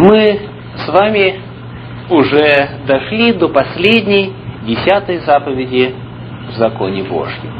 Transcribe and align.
Мы 0.00 0.38
с 0.76 0.88
вами 0.90 1.40
уже 2.08 2.68
дошли 2.86 3.32
до 3.32 3.48
последней, 3.48 4.32
десятой 4.64 5.18
заповеди 5.26 5.92
в 6.50 6.52
законе 6.52 7.02
Божьем. 7.02 7.52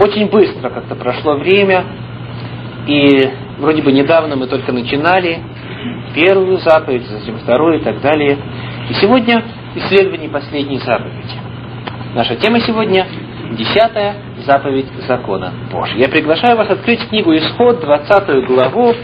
Очень 0.00 0.30
быстро 0.30 0.70
как-то 0.70 0.94
прошло 0.94 1.34
время, 1.34 1.84
и 2.86 3.20
вроде 3.58 3.82
бы 3.82 3.92
недавно 3.92 4.34
мы 4.34 4.46
только 4.46 4.72
начинали 4.72 5.42
первую 6.14 6.56
заповедь, 6.56 7.06
затем 7.06 7.36
вторую 7.40 7.80
и 7.80 7.84
так 7.84 8.00
далее. 8.00 8.38
И 8.88 8.94
сегодня 8.94 9.44
исследование 9.74 10.30
последней 10.30 10.78
заповеди. 10.78 11.36
Наша 12.14 12.34
тема 12.36 12.60
сегодня– 12.60 13.06
десятая 13.58 14.25
заповедь 14.46 14.86
закона 15.06 15.52
Божьего. 15.70 15.98
Я 15.98 16.08
приглашаю 16.08 16.56
вас 16.56 16.70
открыть 16.70 17.06
книгу 17.08 17.34
Исход, 17.36 17.80
20 17.80 18.46
главу, 18.46 18.94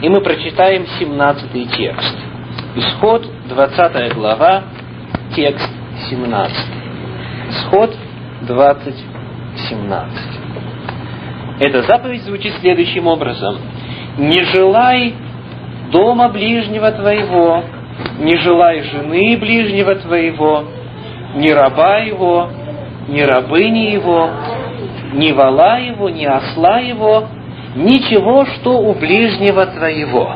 и 0.00 0.08
мы 0.08 0.20
прочитаем 0.22 0.86
17 0.98 1.76
текст. 1.76 2.16
Исход, 2.76 3.26
20 3.48 4.14
глава, 4.14 4.62
текст 5.34 5.68
17. 6.08 6.56
Исход 7.50 7.94
20, 8.42 8.94
17. 9.68 10.18
Эта 11.60 11.82
заповедь 11.82 12.22
звучит 12.22 12.54
следующим 12.60 13.06
образом. 13.06 13.58
«Не 14.16 14.42
желай 14.44 15.14
дома 15.92 16.30
ближнего 16.30 16.90
твоего, 16.92 17.62
не 18.18 18.36
желай 18.38 18.82
жены 18.82 19.36
ближнего 19.36 19.94
твоего, 19.96 20.64
ни 21.34 21.50
раба 21.50 21.98
его, 21.98 22.50
ни 23.08 23.20
рабыни 23.20 23.90
его, 23.90 24.30
ни 25.12 25.32
вала 25.32 25.78
его, 25.78 26.08
ни 26.08 26.24
осла 26.24 26.78
его, 26.78 27.28
ничего, 27.74 28.44
что 28.46 28.78
у 28.78 28.94
ближнего 28.94 29.66
твоего». 29.66 30.34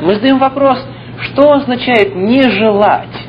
Мы 0.00 0.14
задаем 0.14 0.38
вопрос, 0.38 0.78
что 1.22 1.52
означает 1.52 2.14
«не 2.14 2.42
желать»? 2.42 3.28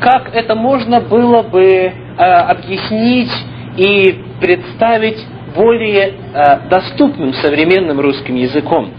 Как 0.00 0.34
это 0.34 0.54
можно 0.56 1.00
было 1.00 1.42
бы 1.42 1.62
э, 1.62 1.92
объяснить 2.16 3.30
и 3.76 4.20
представить 4.40 5.24
более 5.54 6.14
э, 6.34 6.68
доступным 6.68 7.32
современным 7.34 8.00
русским 8.00 8.34
языком? 8.34 8.90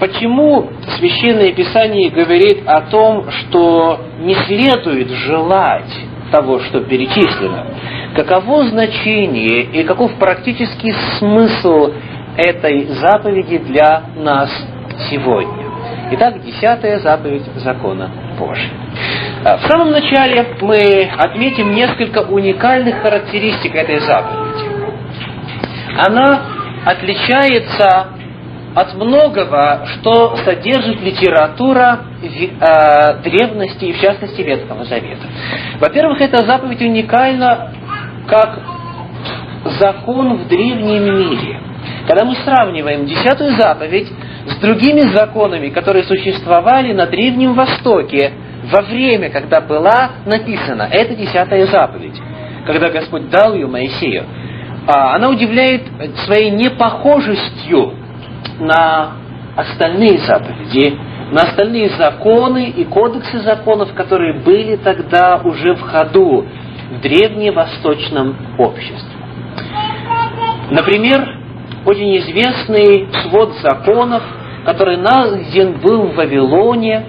Почему 0.00 0.68
Священное 0.98 1.52
Писание 1.52 2.10
говорит 2.10 2.66
о 2.66 2.82
том, 2.82 3.30
что 3.30 4.00
не 4.18 4.34
следует 4.34 5.08
желать 5.08 5.90
того, 6.34 6.58
что 6.58 6.80
перечислено? 6.80 7.66
Каково 8.16 8.64
значение 8.64 9.62
и 9.62 9.84
каков 9.84 10.12
практический 10.14 10.92
смысл 11.18 11.92
этой 12.36 12.86
заповеди 12.86 13.58
для 13.58 14.02
нас 14.16 14.50
сегодня? 15.08 15.64
Итак, 16.10 16.42
десятая 16.42 16.98
заповедь 16.98 17.44
закона 17.56 18.10
Божьего. 18.36 18.74
А, 19.44 19.58
в 19.58 19.62
самом 19.62 19.92
начале 19.92 20.44
мы 20.60 21.08
отметим 21.16 21.72
несколько 21.72 22.18
уникальных 22.18 23.00
характеристик 23.00 23.72
этой 23.76 24.00
заповеди. 24.00 24.64
Она 25.96 26.42
отличается 26.84 28.08
от 28.74 28.94
многого, 28.94 29.86
что 29.86 30.36
содержит 30.36 31.00
литература 31.00 32.00
э, 32.22 33.22
древности 33.22 33.84
и, 33.84 33.92
в 33.92 34.00
частности, 34.00 34.42
Ветхого 34.42 34.84
Завета. 34.84 35.26
Во-первых, 35.78 36.20
эта 36.20 36.44
заповедь 36.44 36.82
уникальна 36.82 37.72
как 38.26 38.58
закон 39.78 40.38
в 40.38 40.48
древнем 40.48 41.04
мире. 41.04 41.60
Когда 42.06 42.24
мы 42.24 42.34
сравниваем 42.36 43.06
десятую 43.06 43.52
заповедь 43.52 44.08
с 44.46 44.56
другими 44.56 45.00
законами, 45.14 45.68
которые 45.68 46.04
существовали 46.04 46.92
на 46.92 47.06
Древнем 47.06 47.54
Востоке 47.54 48.32
во 48.72 48.82
время, 48.82 49.30
когда 49.30 49.60
была 49.60 50.10
написана 50.26 50.88
эта 50.90 51.14
десятая 51.14 51.66
заповедь, 51.66 52.20
когда 52.66 52.90
Господь 52.90 53.30
дал 53.30 53.54
ее 53.54 53.66
Моисею, 53.66 54.24
а, 54.86 55.14
она 55.14 55.30
удивляет 55.30 55.82
своей 56.26 56.50
непохожестью 56.50 58.03
на 58.58 59.12
остальные 59.56 60.18
заповеди, 60.18 60.98
на 61.30 61.42
остальные 61.42 61.90
законы 61.90 62.70
и 62.70 62.84
кодексы 62.84 63.40
законов, 63.40 63.92
которые 63.94 64.34
были 64.40 64.76
тогда 64.76 65.40
уже 65.42 65.74
в 65.74 65.80
ходу 65.80 66.46
в 66.90 67.00
древневосточном 67.00 68.36
обществе. 68.58 69.10
Например, 70.70 71.40
очень 71.84 72.16
известный 72.18 73.08
свод 73.22 73.54
законов, 73.62 74.22
который 74.64 74.96
найден 74.96 75.80
был 75.80 76.08
в 76.08 76.16
Вавилоне 76.16 77.04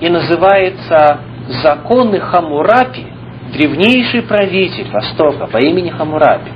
и 0.00 0.08
называется 0.08 1.20
«Законы 1.62 2.20
Хамурапи», 2.20 3.06
древнейший 3.52 4.22
правитель 4.22 4.90
Востока 4.90 5.46
по 5.46 5.58
имени 5.58 5.90
Хамурапи. 5.90 6.50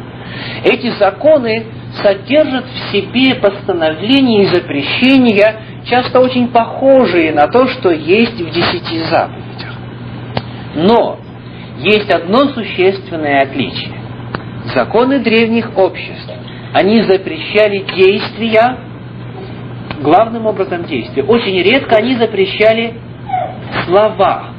Эти 0.65 0.91
законы 0.99 1.67
содержат 2.03 2.67
в 2.67 2.93
себе 2.93 3.35
постановления 3.37 4.45
и 4.45 4.47
запрещения, 4.47 5.61
часто 5.85 6.21
очень 6.21 6.49
похожие 6.49 7.33
на 7.33 7.47
то, 7.47 7.67
что 7.69 7.91
есть 7.91 8.41
в 8.41 8.51
десяти 8.51 9.01
заповедях. 9.01 9.75
Но 10.75 11.19
есть 11.79 12.11
одно 12.11 12.51
существенное 12.51 13.43
отличие. 13.43 13.95
Законы 14.75 15.21
древних 15.21 15.77
обществ, 15.77 16.33
они 16.75 17.03
запрещали 17.03 17.85
действия, 17.97 18.79
главным 20.01 20.47
образом 20.47 20.85
действия. 20.85 21.25
Очень 21.25 21.63
редко 21.63 21.97
они 21.97 22.17
запрещали 22.17 22.95
слова. 23.85 24.58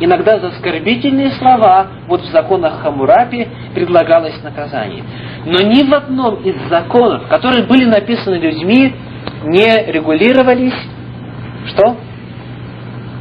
Иногда 0.00 0.40
за 0.40 0.48
оскорбительные 0.48 1.30
слова, 1.32 1.86
вот 2.08 2.22
в 2.22 2.30
законах 2.32 2.80
Хамурапи 2.82 3.48
предлагалось 3.74 4.42
наказание. 4.42 5.04
Но 5.46 5.60
ни 5.60 5.88
в 5.88 5.94
одном 5.94 6.42
из 6.42 6.56
законов, 6.68 7.28
которые 7.28 7.64
были 7.64 7.84
написаны 7.84 8.36
людьми, 8.36 8.94
не 9.44 9.92
регулировались 9.92 10.74
что? 11.66 11.96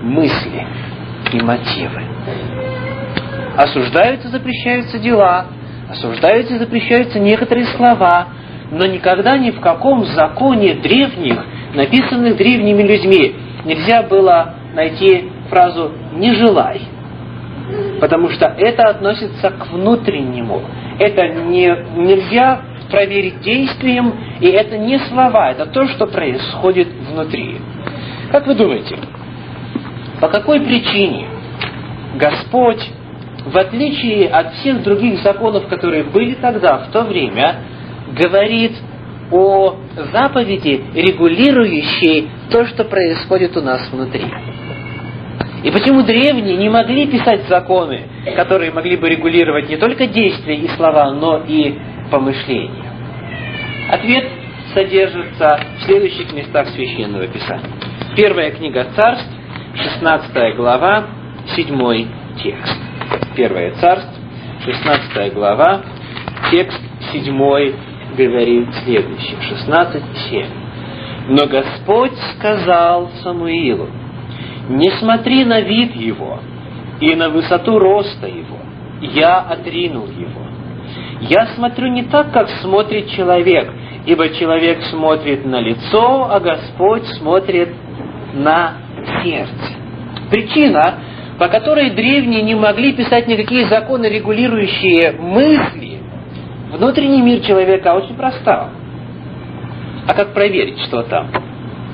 Мысли 0.01 0.67
и 1.31 1.41
мотивы. 1.41 2.03
Осуждаются, 3.55 4.29
запрещаются 4.29 5.00
дела, 5.00 5.45
осуждаются 5.90 6.57
запрещаются 6.57 7.19
некоторые 7.19 7.66
слова, 7.67 8.28
но 8.72 8.85
никогда 8.85 9.38
ни 9.38 9.51
в 9.51 9.61
каком 9.61 10.05
законе 10.05 10.73
древних, 10.75 11.45
написанных 11.73 12.35
древними 12.35 12.81
людьми, 12.81 13.35
нельзя 13.63 14.03
было 14.03 14.55
найти 14.73 15.29
фразу 15.53 15.91
«не 16.14 16.34
желай», 16.34 16.81
потому 18.02 18.30
что 18.30 18.46
это 18.46 18.90
относится 18.90 19.52
к 19.52 19.68
внутреннему. 19.72 20.64
Это 21.00 21.28
не, 21.28 21.68
нельзя 21.96 22.62
проверить 22.90 23.40
действием, 23.41 24.14
и 24.40 24.47
это 24.47 24.78
не 24.78 24.97
слова, 25.00 25.52
это 25.52 25.68
то, 25.68 25.88
что 25.88 26.08
происходит 26.08 26.88
внутри. 27.12 27.59
Как 28.31 28.47
вы 28.47 28.56
думаете, 28.56 28.97
по 30.19 30.28
какой 30.28 30.59
причине 30.62 31.28
Господь, 32.16 32.90
в 33.46 33.58
отличие 33.58 34.30
от 34.30 34.53
всех 34.56 34.84
других 34.84 35.20
законов, 35.22 35.68
которые 35.68 36.03
были 36.03 36.34
тогда, 36.35 36.80
в 36.80 36.91
то 36.91 37.03
время, 37.03 37.58
говорит 38.12 38.74
о 39.31 39.75
заповеди, 40.12 40.84
регулирующей 40.94 42.30
то, 42.52 42.66
что 42.66 42.84
происходит 42.85 43.56
у 43.58 43.62
нас 43.62 43.90
внутри? 43.91 44.25
И 45.63 45.72
почему 45.72 46.03
древние 46.03 46.57
не 46.57 46.69
могли 46.69 47.07
писать 47.07 47.47
законы, 47.47 48.03
которые 48.35 48.72
могли 48.72 48.97
бы 48.97 49.07
регулировать 49.07 49.69
не 49.69 49.78
только 49.78 50.07
действия 50.07 50.57
и 50.57 50.68
слова, 50.69 51.12
но 51.12 51.41
и 51.47 51.79
помышления? 52.12 52.91
Ответ 53.90 54.25
содержится 54.73 55.59
в 55.79 55.84
следующих 55.84 56.34
местах 56.34 56.67
Священного 56.70 57.28
Писания. 57.28 57.70
Первая 58.16 58.52
книга 58.52 58.87
Царств, 58.96 59.29
16 59.76 60.55
глава, 60.58 61.05
7 61.55 62.08
текст. 62.43 62.78
Первая 63.35 63.72
Царств, 63.76 64.20
16 64.66 65.34
глава, 65.34 65.82
текст 66.52 66.79
7 67.14 67.73
говорит 68.17 68.67
следующее, 68.84 69.37
16.7. 69.66 70.46
Но 71.29 71.47
Господь 71.47 72.17
сказал 72.35 73.09
Самуилу, 73.23 73.87
не 74.69 74.91
смотри 74.91 75.45
на 75.45 75.61
вид 75.61 75.95
его 75.95 76.39
и 76.99 77.15
на 77.15 77.29
высоту 77.29 77.79
роста 77.79 78.27
его. 78.27 78.57
Я 79.01 79.39
отринул 79.39 80.07
его. 80.07 80.41
Я 81.21 81.47
смотрю 81.55 81.87
не 81.87 82.03
так, 82.03 82.31
как 82.31 82.49
смотрит 82.61 83.09
человек, 83.09 83.71
ибо 84.05 84.29
человек 84.29 84.81
смотрит 84.83 85.45
на 85.45 85.59
лицо, 85.59 86.29
а 86.31 86.39
Господь 86.39 87.05
смотрит 87.17 87.69
на 88.33 88.73
сердце. 89.23 89.73
Причина, 90.29 90.95
по 91.37 91.47
которой 91.47 91.91
древние 91.91 92.41
не 92.41 92.55
могли 92.55 92.93
писать 92.93 93.27
никакие 93.27 93.65
законы, 93.67 94.05
регулирующие 94.07 95.13
мысли, 95.19 95.99
внутренний 96.71 97.21
мир 97.21 97.41
человека 97.41 97.93
очень 97.93 98.15
проста. 98.15 98.69
А 100.07 100.13
как 100.13 100.33
проверить, 100.33 100.79
что 100.81 101.03
там? 101.03 101.29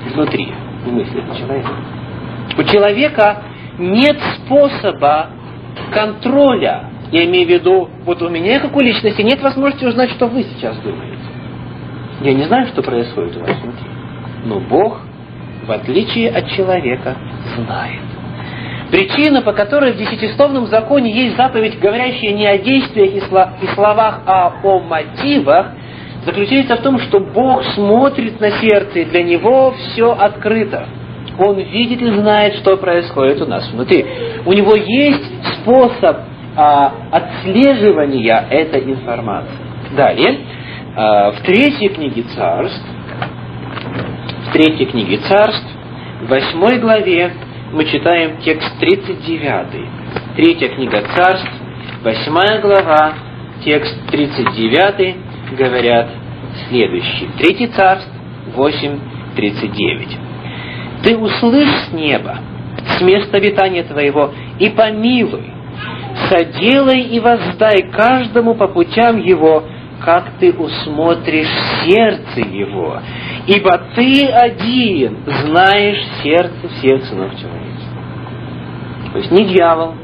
внутри, 0.08 0.52
в 0.84 0.92
мыслях 0.92 1.36
человека. 1.36 1.70
У 2.58 2.62
человека 2.64 3.42
нет 3.78 4.18
способа 4.36 5.30
контроля. 5.92 6.90
Я 7.12 7.24
имею 7.24 7.46
в 7.46 7.50
виду, 7.50 7.88
вот 8.04 8.22
у 8.22 8.28
меня, 8.28 8.60
как 8.60 8.76
у 8.76 8.80
личности, 8.80 9.22
нет 9.22 9.42
возможности 9.42 9.84
узнать, 9.84 10.10
что 10.10 10.26
вы 10.26 10.44
сейчас 10.44 10.76
думаете. 10.78 11.18
Я 12.20 12.34
не 12.34 12.44
знаю, 12.44 12.68
что 12.68 12.82
происходит 12.82 13.36
у 13.36 13.40
вас 13.40 13.56
внутри. 13.60 13.86
Но 14.44 14.60
Бог, 14.60 15.00
в 15.66 15.70
отличие 15.70 16.30
от 16.30 16.50
человека, 16.50 17.16
знает. 17.56 18.02
Причина, 18.90 19.42
по 19.42 19.52
которой 19.52 19.92
в 19.92 19.96
десятисловном 19.96 20.66
законе 20.66 21.12
есть 21.12 21.36
заповедь, 21.36 21.78
говорящая 21.78 22.32
не 22.32 22.46
о 22.46 22.58
действиях 22.58 23.14
и 23.62 23.66
словах, 23.74 24.20
а 24.26 24.52
о 24.62 24.80
мотивах, 24.80 25.72
заключается 26.24 26.76
в 26.76 26.82
том, 26.82 26.98
что 26.98 27.20
Бог 27.20 27.64
смотрит 27.74 28.40
на 28.40 28.50
сердце, 28.50 29.00
и 29.00 29.04
для 29.04 29.22
Него 29.22 29.72
все 29.72 30.12
открыто. 30.12 30.86
Он 31.42 31.56
видит 31.58 32.02
и 32.02 32.12
знает, 32.12 32.56
что 32.56 32.76
происходит 32.76 33.40
у 33.40 33.46
нас 33.46 33.66
внутри. 33.72 34.04
У 34.44 34.52
Него 34.52 34.74
есть 34.76 35.24
способ 35.54 36.18
а, 36.54 36.92
отслеживания 37.10 38.46
этой 38.50 38.82
информации. 38.84 39.56
Далее, 39.96 40.40
а, 40.94 41.32
в 41.32 41.40
третьей 41.40 41.88
книге 41.88 42.24
царств, 42.34 42.84
в 44.48 44.52
третьей 44.52 44.84
книге 44.84 45.16
царств, 45.28 45.66
в 46.22 46.28
восьмой 46.28 46.78
главе 46.78 47.32
мы 47.72 47.86
читаем 47.86 48.36
текст 48.42 48.78
39. 48.78 49.88
Третья 50.36 50.68
книга 50.68 51.02
царств, 51.16 51.50
восьмая 52.02 52.60
глава, 52.60 53.14
текст 53.64 53.96
39 54.10 55.16
говорят 55.56 56.10
следующий. 56.68 57.30
Третий 57.38 57.68
царств, 57.68 58.10
8.39. 58.54 60.29
Ты 61.02 61.16
услышь 61.16 61.74
с 61.88 61.92
неба, 61.92 62.38
с 62.98 63.00
места 63.00 63.38
обитания 63.38 63.84
твоего, 63.84 64.32
и 64.58 64.68
помилуй, 64.68 65.50
соделай 66.28 67.02
и 67.02 67.20
воздай 67.20 67.90
каждому 67.90 68.54
по 68.54 68.68
путям 68.68 69.18
его, 69.18 69.64
как 70.04 70.32
ты 70.38 70.52
усмотришь 70.52 71.50
сердце 71.84 72.40
его, 72.40 73.00
ибо 73.46 73.82
ты 73.94 74.26
один 74.26 75.18
знаешь 75.26 76.02
сердце 76.22 76.68
всех 76.76 77.04
сынов 77.04 77.32
человеческих. 77.38 77.80
То 79.12 79.18
есть 79.18 79.30
ни 79.30 79.44
дьявол, 79.44 79.94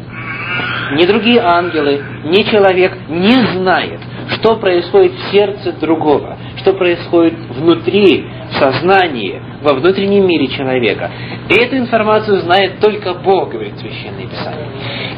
ни 0.92 1.06
другие 1.06 1.40
ангелы, 1.40 2.02
ни 2.24 2.42
человек 2.50 2.96
не 3.08 3.32
знает, 3.56 4.00
что 4.28 4.56
происходит 4.56 5.12
в 5.12 5.30
сердце 5.30 5.72
другого, 5.72 6.36
что 6.58 6.72
происходит 6.72 7.34
внутри, 7.50 8.26
в 8.50 8.54
сознании, 8.58 9.40
во 9.62 9.74
внутреннем 9.74 10.26
мире 10.26 10.48
человека. 10.48 11.10
Эту 11.48 11.76
информацию 11.76 12.40
знает 12.40 12.80
только 12.80 13.14
Бог, 13.14 13.50
говорит 13.50 13.78
Священное 13.78 14.26
Писание. 14.26 14.68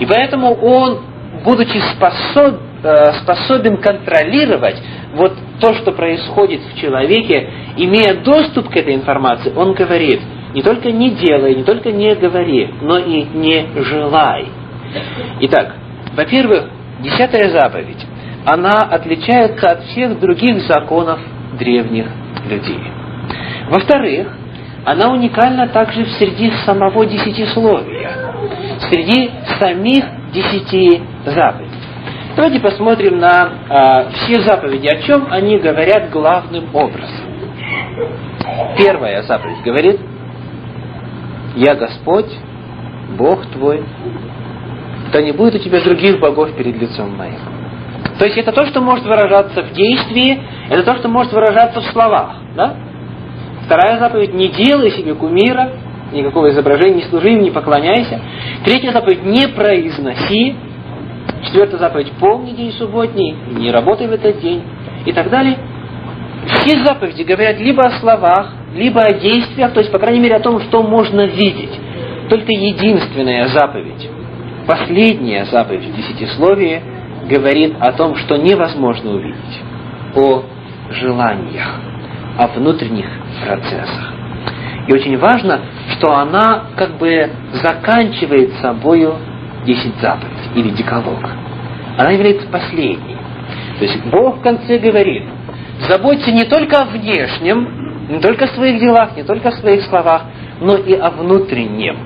И 0.00 0.06
поэтому 0.06 0.54
он, 0.54 1.00
будучи 1.44 1.78
способ, 1.94 2.60
э, 2.82 3.12
способен 3.22 3.78
контролировать 3.78 4.80
вот 5.14 5.32
то, 5.60 5.74
что 5.74 5.92
происходит 5.92 6.60
в 6.62 6.78
человеке, 6.80 7.50
имея 7.76 8.22
доступ 8.22 8.68
к 8.68 8.76
этой 8.76 8.94
информации, 8.94 9.52
он 9.54 9.74
говорит, 9.74 10.20
не 10.54 10.62
только 10.62 10.90
не 10.90 11.10
делай, 11.10 11.54
не 11.54 11.64
только 11.64 11.92
не 11.92 12.14
говори, 12.14 12.70
но 12.80 12.98
и 12.98 13.22
не 13.22 13.66
желай. 13.82 14.46
Итак, 15.40 15.74
во-первых, 16.14 16.70
десятая 17.00 17.50
заповедь, 17.50 18.04
она 18.50 18.80
отличается 18.90 19.72
от 19.72 19.84
всех 19.84 20.18
других 20.20 20.62
законов 20.62 21.20
древних 21.58 22.06
людей. 22.48 22.80
Во-вторых, 23.68 24.28
она 24.86 25.12
уникальна 25.12 25.68
также 25.68 26.06
среди 26.18 26.50
самого 26.64 27.04
десятисловия, 27.04 28.10
среди 28.90 29.30
самих 29.60 30.04
десяти 30.32 31.02
заповедей. 31.26 31.74
Давайте 32.36 32.60
посмотрим 32.60 33.18
на 33.18 33.50
а, 33.68 34.10
все 34.10 34.40
заповеди, 34.40 34.86
о 34.86 35.02
чем 35.02 35.26
они 35.30 35.58
говорят 35.58 36.10
главным 36.10 36.74
образом. 36.74 37.26
Первая 38.78 39.22
заповедь 39.24 39.62
говорит, 39.62 40.00
«Я 41.56 41.74
Господь, 41.74 42.32
Бог 43.18 43.44
твой, 43.46 43.84
то 45.12 45.20
не 45.20 45.32
будет 45.32 45.56
у 45.56 45.58
тебя 45.58 45.82
других 45.82 46.18
богов 46.18 46.52
перед 46.56 46.80
лицом 46.80 47.14
моим». 47.14 47.57
То 48.18 48.26
есть 48.26 48.36
это 48.36 48.52
то, 48.52 48.66
что 48.66 48.80
может 48.80 49.04
выражаться 49.04 49.62
в 49.62 49.72
действии, 49.72 50.42
это 50.68 50.82
то, 50.82 50.96
что 50.96 51.08
может 51.08 51.32
выражаться 51.32 51.80
в 51.80 51.84
словах. 51.84 52.36
Да? 52.56 52.74
Вторая 53.64 54.00
заповедь– 54.00 54.34
не 54.34 54.48
делай 54.48 54.90
себе 54.90 55.14
кумира, 55.14 55.70
никакого 56.12 56.50
изображения, 56.50 56.96
не 56.96 57.02
служи 57.02 57.30
им, 57.30 57.42
не 57.42 57.52
поклоняйся. 57.52 58.20
Третья 58.64 58.90
заповедь– 58.92 59.22
не 59.24 59.46
произноси. 59.46 60.56
Четвертая 61.44 61.78
заповедь– 61.78 62.10
помни 62.20 62.52
день 62.52 62.72
субботний, 62.72 63.36
не 63.52 63.70
работай 63.70 64.08
в 64.08 64.12
этот 64.12 64.40
день. 64.40 64.64
И 65.06 65.12
так 65.12 65.30
далее. 65.30 65.56
Все 66.46 66.84
заповеди 66.84 67.22
говорят 67.22 67.60
либо 67.60 67.84
о 67.84 68.00
словах, 68.00 68.52
либо 68.74 69.00
о 69.00 69.12
действиях, 69.12 69.72
то 69.72 69.80
есть, 69.80 69.92
по 69.92 69.98
крайней 69.98 70.20
мере, 70.20 70.36
о 70.36 70.40
том, 70.40 70.60
что 70.62 70.82
можно 70.82 71.24
видеть. 71.26 71.78
Только 72.30 72.50
единственная 72.50 73.46
заповедь, 73.48 74.08
последняя 74.66 75.44
заповедь 75.44 75.84
в 75.84 75.96
десятисловии– 75.96 76.82
говорит 77.28 77.76
о 77.80 77.92
том, 77.92 78.16
что 78.16 78.36
невозможно 78.36 79.12
увидеть, 79.12 79.60
о 80.14 80.44
желаниях, 80.90 81.80
о 82.38 82.48
внутренних 82.48 83.06
процессах. 83.44 84.12
И 84.86 84.92
очень 84.92 85.18
важно, 85.18 85.60
что 85.92 86.14
она 86.14 86.64
как 86.76 86.96
бы 86.98 87.30
заканчивает 87.52 88.54
собою 88.62 89.16
десять 89.66 89.96
заповедей 90.00 90.50
или 90.54 90.70
деколог. 90.70 91.28
Она 91.98 92.10
является 92.10 92.46
последней. 92.48 93.16
То 93.78 93.84
есть 93.84 94.04
Бог 94.06 94.38
в 94.38 94.40
конце 94.40 94.78
говорит, 94.78 95.24
заботься 95.88 96.32
не 96.32 96.44
только 96.44 96.80
о 96.80 96.84
внешнем, 96.86 98.08
не 98.08 98.20
только 98.20 98.46
о 98.46 98.48
своих 98.48 98.80
делах, 98.80 99.16
не 99.16 99.24
только 99.24 99.48
о 99.48 99.52
своих 99.52 99.82
словах, 99.82 100.22
но 100.60 100.76
и 100.76 100.94
о 100.94 101.10
внутреннем. 101.10 101.98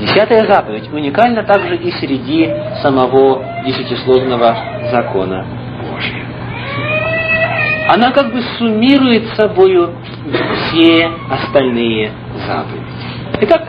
Десятая 0.00 0.46
заповедь 0.46 0.92
уникальна 0.92 1.44
также 1.44 1.76
и 1.76 1.90
среди 1.92 2.52
самого 2.82 3.55
десятисловного 3.66 4.56
закона 4.90 5.44
Божия. 5.82 6.24
Она 7.88 8.10
как 8.12 8.32
бы 8.32 8.40
суммирует 8.58 9.28
собою 9.36 9.92
все 10.68 11.10
остальные 11.30 12.10
заповеди. 12.46 12.84
Итак, 13.42 13.68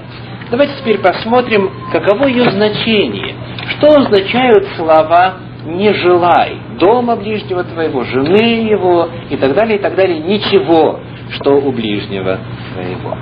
давайте 0.49 0.73
теперь 0.79 0.99
посмотрим, 0.99 1.71
каково 1.91 2.27
ее 2.27 2.49
значение. 2.49 3.35
Что 3.71 3.99
означают 3.99 4.67
слова 4.75 5.35
«не 5.65 5.93
желай» 5.93 6.57
дома 6.79 7.15
ближнего 7.15 7.63
твоего, 7.63 8.03
жены 8.03 8.67
его 8.69 9.09
и 9.29 9.37
так 9.37 9.53
далее, 9.53 9.77
и 9.77 9.81
так 9.81 9.95
далее. 9.95 10.19
Ничего, 10.19 10.99
что 11.31 11.57
у 11.57 11.71
ближнего 11.71 12.39
твоего. 12.73 13.17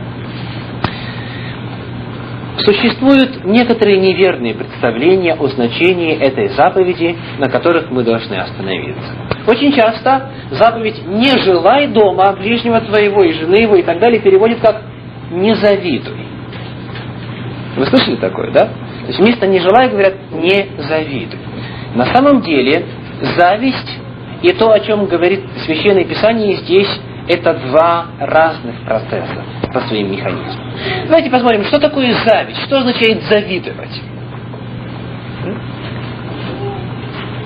Существуют 2.58 3.44
некоторые 3.44 4.00
неверные 4.00 4.54
представления 4.54 5.34
о 5.34 5.48
значении 5.48 6.18
этой 6.18 6.50
заповеди, 6.50 7.16
на 7.38 7.50
которых 7.50 7.92
мы 7.92 8.04
должны 8.04 8.36
остановиться. 8.36 9.12
Очень 9.46 9.74
часто 9.74 10.32
заповедь 10.52 11.06
«не 11.06 11.38
желай 11.42 11.88
дома 11.88 12.34
ближнего 12.34 12.80
твоего 12.82 13.24
и 13.24 13.34
жены 13.34 13.56
его» 13.56 13.76
и 13.76 13.84
так 13.84 14.00
далее 14.00 14.22
переводит 14.22 14.62
как 14.62 14.82
«не 15.32 15.54
завидуй». 15.56 16.26
Вы 17.76 17.86
слышали 17.88 18.16
такое, 18.16 18.52
да? 18.52 18.68
То 18.68 19.08
есть 19.08 19.20
вместо 19.20 19.48
«не 19.48 19.60
желай» 19.60 19.90
говорят 19.90 20.14
«не 20.32 20.68
завидуй». 20.78 21.40
На 21.94 22.06
самом 22.06 22.42
деле 22.42 22.86
зависть 23.38 24.00
и 24.42 24.50
то, 24.54 24.72
о 24.72 24.80
чем 24.80 25.06
говорит 25.08 25.42
Священное 25.66 26.06
Писание 26.06 26.56
здесь, 26.58 26.90
это 27.28 27.54
два 27.56 28.06
разных 28.20 28.84
процесса 28.86 29.44
по 29.74 29.80
своим 29.82 30.12
механизмам. 30.12 30.72
Давайте 31.06 31.30
посмотрим, 31.30 31.64
что 31.66 31.80
такое 31.80 32.14
зависть, 32.26 32.62
что 32.66 32.78
означает 32.78 33.24
завидовать. 33.24 34.02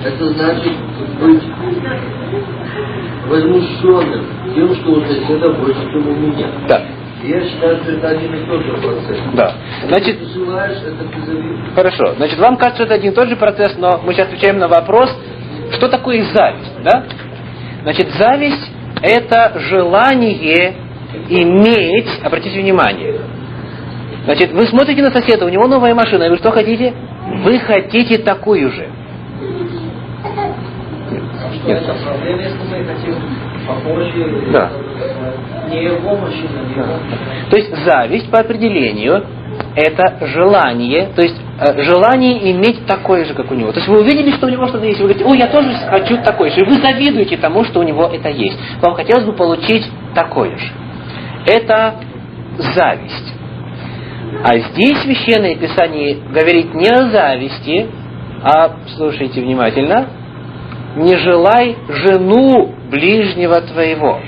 Это 0.04 0.32
значит 0.32 0.72
быть 1.20 1.42
возмущенным 3.26 4.26
тем, 4.54 4.74
что 4.74 4.90
у 4.92 5.00
соседа 5.04 5.52
больше, 5.52 5.80
чем 5.92 6.08
у 6.08 6.14
меня. 6.14 6.46
Да. 6.68 6.82
Я 7.22 7.40
считаю, 7.42 7.76
что 7.82 7.92
это 7.92 8.08
один 8.08 8.34
и 8.34 8.46
тот 8.46 8.62
же 8.62 8.72
процесс. 8.78 9.18
Да. 9.34 9.54
Значит, 9.86 10.20
ты 10.20 10.26
желаешь, 10.32 10.78
это 10.78 11.04
ты 11.04 11.20
завидуешь. 11.20 11.74
Хорошо. 11.74 12.14
Значит, 12.16 12.38
вам 12.38 12.56
кажется, 12.56 12.76
что 12.76 12.84
это 12.84 12.94
один 12.94 13.12
и 13.12 13.14
тот 13.14 13.28
же 13.28 13.36
процесс, 13.36 13.76
но 13.76 14.00
мы 14.02 14.14
сейчас 14.14 14.28
отвечаем 14.28 14.58
на 14.58 14.68
вопрос, 14.68 15.14
что 15.72 15.88
такое 15.88 16.22
зависть, 16.22 16.82
да? 16.82 17.04
Значит, 17.82 18.10
зависть– 18.12 18.72
это 19.02 19.58
желание 19.58 20.74
иметь, 21.28 22.08
обратите 22.22 22.60
внимание, 22.60 23.20
значит, 24.24 24.52
вы 24.52 24.66
смотрите 24.66 25.02
на 25.02 25.10
соседа, 25.10 25.44
у 25.46 25.48
него 25.48 25.66
новая 25.66 25.94
машина, 25.94 26.28
вы 26.28 26.36
что 26.36 26.50
хотите? 26.52 26.94
Вы 27.44 27.58
хотите 27.60 28.18
такую 28.18 28.70
же. 28.70 28.88
Нет. 31.66 31.82
Да. 34.52 34.70
Не 35.68 35.84
его 35.84 36.16
машина, 36.16 36.60
не 36.66 36.74
его. 36.74 36.94
То 37.50 37.56
есть 37.56 37.76
зависть 37.84 38.30
по 38.30 38.40
определению 38.40 39.24
это 39.76 40.26
желание, 40.26 41.10
то 41.14 41.22
есть 41.22 41.36
желание 41.60 42.52
иметь 42.52 42.86
такое 42.86 43.24
же, 43.24 43.34
как 43.34 43.50
у 43.50 43.54
него. 43.54 43.72
То 43.72 43.78
есть 43.78 43.88
вы 43.88 44.00
увидели, 44.00 44.30
что 44.32 44.46
у 44.46 44.50
него 44.50 44.66
что-то 44.66 44.86
есть, 44.86 44.98
вы 45.00 45.08
говорите, 45.08 45.24
о, 45.24 45.34
я 45.34 45.46
тоже 45.48 45.74
хочу 45.88 46.16
такое 46.22 46.50
же. 46.50 46.60
И 46.60 46.64
вы 46.64 46.74
завидуете 46.74 47.36
тому, 47.36 47.64
что 47.64 47.80
у 47.80 47.82
него 47.82 48.06
это 48.06 48.30
есть. 48.30 48.58
Вам 48.80 48.94
хотелось 48.94 49.24
бы 49.24 49.34
получить 49.34 49.86
такое 50.14 50.56
же. 50.56 50.72
Это 51.46 51.96
зависть. 52.56 53.34
А 54.42 54.58
здесь 54.58 54.98
Священное 55.02 55.54
Писание 55.56 56.16
говорит 56.30 56.74
не 56.74 56.88
о 56.88 57.10
зависти, 57.10 57.88
а, 58.42 58.76
слушайте 58.96 59.42
внимательно, 59.42 60.08
не 60.96 61.16
желай 61.16 61.76
жену 61.88 62.74
ближнего 62.90 63.60
твоего. 63.60 64.18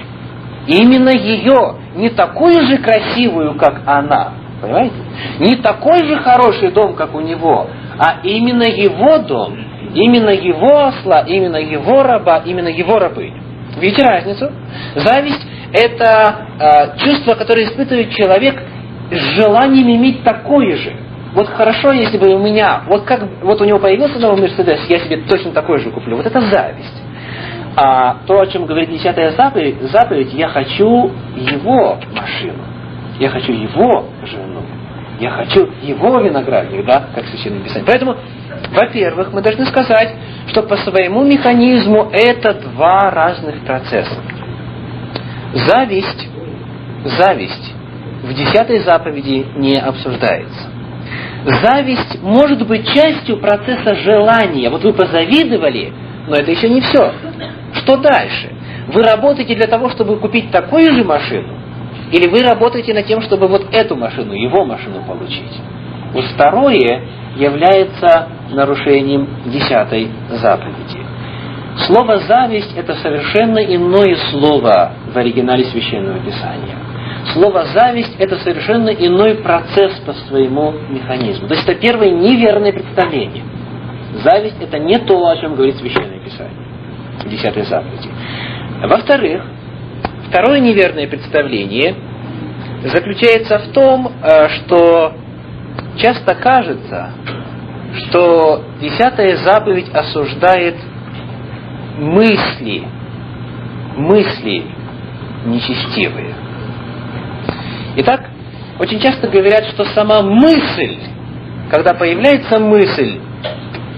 Именно 0.67 1.11
ее, 1.11 1.77
не 1.97 2.11
такую 2.11 2.67
же 2.67 2.79
красивую, 2.79 3.57
как 3.57 3.83
она, 3.87 4.35
понимаете? 4.63 4.95
Не 5.41 5.57
такой 5.57 6.05
же 6.05 6.17
хороший 6.23 6.71
дом, 6.71 6.95
как 6.95 7.15
у 7.15 7.21
него, 7.21 7.69
а 7.99 8.21
именно 8.23 8.63
его 8.63 9.19
дом, 9.19 9.59
именно 9.95 10.31
его 10.31 10.87
осла, 10.87 11.21
именно 11.27 11.57
его 11.57 12.03
раба, 12.03 12.43
именно 12.45 12.69
его 12.69 12.99
рабыню. 12.99 13.43
Видите 13.79 14.05
разницу? 14.05 14.51
Зависть– 14.95 15.47
это 15.73 16.47
э, 16.59 16.99
чувство, 16.99 17.35
которое 17.35 17.67
испытывает 17.67 18.11
человек 18.11 18.63
с 19.11 19.43
желанием 19.43 19.89
иметь 19.91 20.23
такое 20.23 20.77
же. 20.77 20.97
Вот 21.35 21.49
хорошо, 21.49 21.93
если 21.93 22.19
бы 22.19 22.35
у 22.35 22.39
меня, 22.39 22.83
вот 22.87 23.05
как 23.05 23.27
вот 23.43 23.61
у 23.61 23.65
него 23.65 23.79
появился 23.79 24.19
новый 24.19 24.43
Мерседес, 24.43 24.81
я 24.89 24.99
себе 24.99 25.23
точно 25.29 25.53
такой 25.53 25.79
же 25.79 25.91
куплю. 25.91 26.17
Вот 26.17 26.27
это 26.27 26.41
зависть. 26.41 27.03
А 27.75 28.19
то, 28.27 28.39
о 28.39 28.47
чем 28.47 28.67
говорит 28.67 28.91
десятая 28.91 29.33
заповедь, 29.33 29.81
заповедь, 29.91 30.35
я 30.35 30.49
хочу 30.49 31.11
его 31.35 31.99
машину, 32.15 32.63
я 33.23 33.31
хочу 33.31 33.53
его 33.53 34.07
жену, 34.25 34.63
я 35.21 35.31
хочу 35.31 35.71
его 35.81 36.19
виноградник, 36.19 36.85
да, 36.85 37.05
как 37.15 37.25
священное 37.27 37.61
писание. 37.63 37.87
Поэтому, 37.87 38.17
во-первых, 38.73 39.33
мы 39.33 39.43
должны 39.43 39.65
сказать, 39.67 40.13
что 40.49 40.65
по 40.65 40.77
своему 40.79 41.23
механизму 41.23 42.11
это 42.13 42.55
два 42.55 43.11
разных 43.11 43.61
процесса. 43.61 44.17
Зависть, 45.55 46.29
зависть 47.05 47.75
в 48.25 48.35
десятой 48.35 48.81
заповеди 48.81 49.47
не 49.55 49.77
обсуждается. 49.77 50.71
Зависть 51.45 52.21
может 52.23 52.67
быть 52.67 52.89
частью 52.89 53.37
процесса 53.39 53.95
желания. 53.95 54.69
Вот 54.69 54.83
вы 54.83 54.93
позавидовали, 54.93 55.93
но 56.27 56.35
это 56.35 56.51
еще 56.51 56.69
не 56.69 56.81
все. 56.81 57.13
Что 57.75 57.99
дальше? 57.99 58.51
Вы 58.89 59.05
работаете 59.05 59.55
для 59.55 59.69
того, 59.69 59.91
чтобы 59.91 60.19
купить 60.19 60.51
такую 60.51 60.93
же 60.93 61.05
машину? 61.05 61.62
Или 62.13 62.29
вы 62.29 62.43
работаете 62.43 62.95
над 62.95 63.07
тем, 63.07 63.23
чтобы 63.23 63.49
вот 63.49 63.67
эту 63.73 63.97
машину, 63.97 64.33
его 64.33 64.65
машину 64.65 65.03
получить? 65.07 65.61
Вот 66.13 66.25
второе 66.27 67.03
является 67.37 68.29
нарушением 68.51 69.27
десятой 69.47 70.09
заповеди. 70.29 71.01
Слово 71.87 72.19
«зависть»– 72.19 72.75
это 72.77 72.95
совершенно 72.97 73.59
иное 73.59 74.17
слово 74.31 74.93
в 75.13 75.17
оригинале 75.17 75.65
Священного 75.65 76.19
Писания. 76.19 76.77
Слово 77.33 77.65
«зависть»– 77.65 78.15
это 78.19 78.37
совершенно 78.41 78.91
иной 78.91 79.37
процесс 79.37 79.95
по 80.01 80.13
своему 80.13 80.73
механизму. 80.91 81.49
То 81.49 81.55
есть 81.55 81.67
это 81.67 81.81
первое 81.81 82.11
неверное 82.11 82.73
представление. 82.73 83.45
Зависть– 84.23 84.57
это 84.61 84.79
не 84.79 84.99
то, 84.99 85.27
о 85.27 85.37
чем 85.39 85.55
говорит 85.55 85.77
Священное 85.77 86.21
Писание 86.21 86.63
десятой 87.29 87.63
заповеди. 87.63 88.09
Во-вторых, 88.83 89.43
второе 90.33 90.61
неверное 90.61 91.07
представление 91.07 91.95
заключается 92.85 93.59
в 93.59 93.73
том, 93.73 94.09
э, 94.09 94.49
что 94.49 95.13
часто 95.99 96.35
кажется, 96.35 97.11
что 97.99 98.65
десятая 98.81 99.37
заповедь 99.37 99.91
осуждает 99.93 100.77
мысли, 101.99 102.83
мысли 103.99 104.65
нечестивые. 105.45 106.35
Итак, 107.97 108.31
очень 108.79 109.01
часто 109.01 109.29
говорят, 109.29 109.67
что 109.67 109.85
сама 109.85 110.23
мысль, 110.23 110.97
когда 111.71 111.93
появляется 111.93 112.59
мысль 112.59 113.21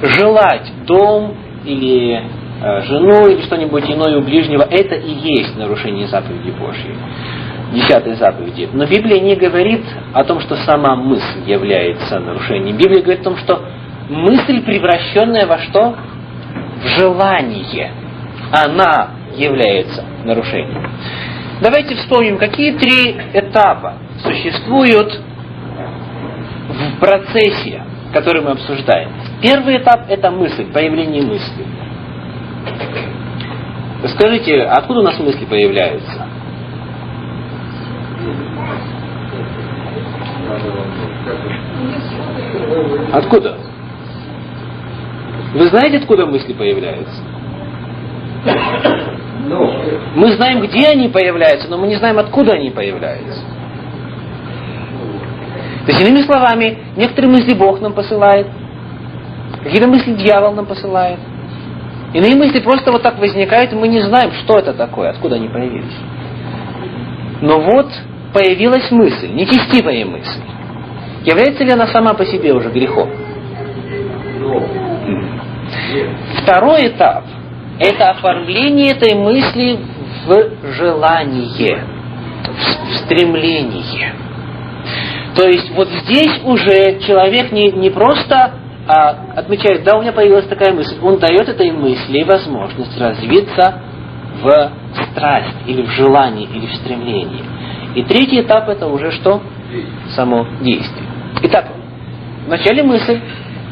желать 0.02 0.68
дом 0.84 1.36
или 1.64 2.24
жену 2.61 3.28
или 3.28 3.42
что-нибудь 3.42 3.84
иное 3.90 4.18
у 4.18 4.23
ближнего, 4.23 4.62
это 4.62 4.94
и 4.94 5.11
есть 5.11 5.56
нарушение 5.56 6.06
заповеди 6.06 6.50
Божьей, 6.50 6.94
десятой 7.73 8.14
заповеди. 8.14 8.68
Но 8.73 8.87
Библия 8.87 9.20
не 9.20 9.37
говорит 9.37 9.82
о 10.12 10.25
том, 10.25 10.40
что 10.40 10.56
сама 10.56 10.96
мысль 10.96 11.40
является 11.46 12.18
нарушением. 12.20 12.76
Библия 12.76 13.02
говорит 13.02 13.20
о 13.20 13.25
том, 13.25 13.37
что 13.37 13.62
мысль, 14.08 14.62
превращенная 14.62 15.46
во 15.46 15.58
что? 15.58 15.96
В 16.82 16.87
желание. 16.99 17.92
Она 18.52 19.11
является 19.37 20.04
нарушением. 20.25 20.90
Давайте 21.61 21.96
вспомним, 21.96 22.38
какие 22.38 22.73
три 22.73 23.16
этапа 23.32 23.94
существуют 24.23 25.20
в 26.68 26.99
процессе, 27.00 27.82
который 28.12 28.42
мы 28.42 28.52
обсуждаем. 28.52 29.11
Первый 29.42 29.78
этап– 29.78 30.06
это 30.08 30.30
мысль, 30.30 30.66
появление 30.73 31.23
мысли. 31.23 31.64
Скажите, 34.09 34.62
откуда 34.62 35.00
у 35.00 35.02
нас 35.02 35.18
мысли 35.18 35.44
появляются? 35.44 36.28
Откуда? 43.12 43.56
Вы 45.54 45.66
знаете, 45.66 45.99
откуда 45.99 46.26
мысли 46.26 46.52
появляются? 46.52 47.23
Мы 50.14 50.33
знаем, 50.33 50.61
где 50.62 50.88
они 50.88 51.09
появляются, 51.09 51.68
но 51.68 51.78
мы 51.78 51.87
не 51.87 51.97
знаем, 51.97 52.18
откуда 52.18 52.52
они 52.54 52.71
появляются. 52.71 53.40
То 55.87 55.92
есть, 55.92 56.00
иными 56.00 56.23
словами, 56.23 56.78
некоторые 56.97 57.30
мысли 57.30 57.54
Бог 57.54 57.80
нам 57.80 57.92
посылает, 57.92 58.47
какие-то 59.62 59.87
мысли 59.87 60.14
дьявол 60.14 60.52
нам 60.54 60.66
посылает. 60.66 61.18
Иные 62.14 62.37
мысли 62.37 62.61
просто 62.61 62.92
вот 62.92 63.02
так 63.02 63.18
возникают, 63.18 63.73
и 63.73 63.76
мы 63.76 63.88
не 63.88 64.00
знаем, 64.00 64.30
что 64.44 64.56
это 64.56 64.73
такое, 64.73 65.11
откуда 65.11 65.35
они 65.35 65.49
появились. 65.49 65.97
Но 67.40 67.61
вот 67.61 67.88
появилась 68.33 68.88
мысль, 68.92 69.33
нечестивая 69.33 70.06
мысль. 70.06 70.40
Является 71.25 71.64
ли 71.64 71.73
она 71.73 71.88
сама 71.88 72.14
по 72.14 72.25
себе 72.25 72.52
уже 72.52 72.71
грехом? 72.71 73.11
Второй 76.42 76.87
этап– 76.87 77.25
это 77.80 78.11
оформление 78.11 78.92
этой 78.92 79.14
мысли 79.14 79.80
в 80.26 80.73
желание, 80.73 81.85
в 82.47 82.94
стремление. 82.99 84.14
То 85.35 85.49
есть 85.49 85.68
вот 85.75 85.88
здесь 86.04 86.40
уже 86.44 87.00
человек 87.00 87.50
не, 87.50 87.73
не 87.73 87.90
просто 87.90 88.52
а, 88.86 89.16
отмечает, 89.36 89.84
да, 89.84 89.96
у 89.96 90.02
меня 90.02 90.12
появилась 90.12 90.46
такая 90.46 90.72
мысль, 90.72 90.96
он 91.02 91.18
дает 91.18 91.48
этой 91.48 91.70
мысли 91.72 92.22
возможность 92.22 92.98
развиться 92.98 93.80
в 94.42 94.72
страсть 95.10 95.56
или 95.66 95.82
в 95.82 95.90
желание 95.90 96.46
или 96.46 96.66
в 96.66 96.74
стремлении. 96.76 97.42
И 97.94 98.02
третий 98.02 98.40
этап 98.40 98.68
это 98.68 98.86
уже 98.86 99.12
что? 99.12 99.42
Само 100.14 100.46
действие. 100.60 101.06
Итак, 101.42 101.66
вначале 102.46 102.82
мысль, 102.82 103.20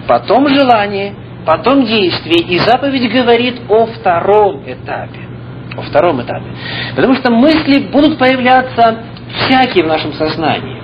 потом 0.07 0.49
желание, 0.49 1.15
потом 1.45 1.85
действие. 1.85 2.47
И 2.49 2.59
заповедь 2.59 3.13
говорит 3.13 3.61
о 3.69 3.87
втором 3.87 4.63
этапе. 4.67 5.21
О 5.77 5.83
втором 5.83 6.23
этапе. 6.23 6.47
Потому 6.95 7.15
что 7.15 7.33
мысли 7.33 7.89
будут 7.89 8.19
появляться 8.19 8.99
всякие 9.35 9.85
в 9.85 9.89
нашем 9.89 10.13
сознании 10.15 10.81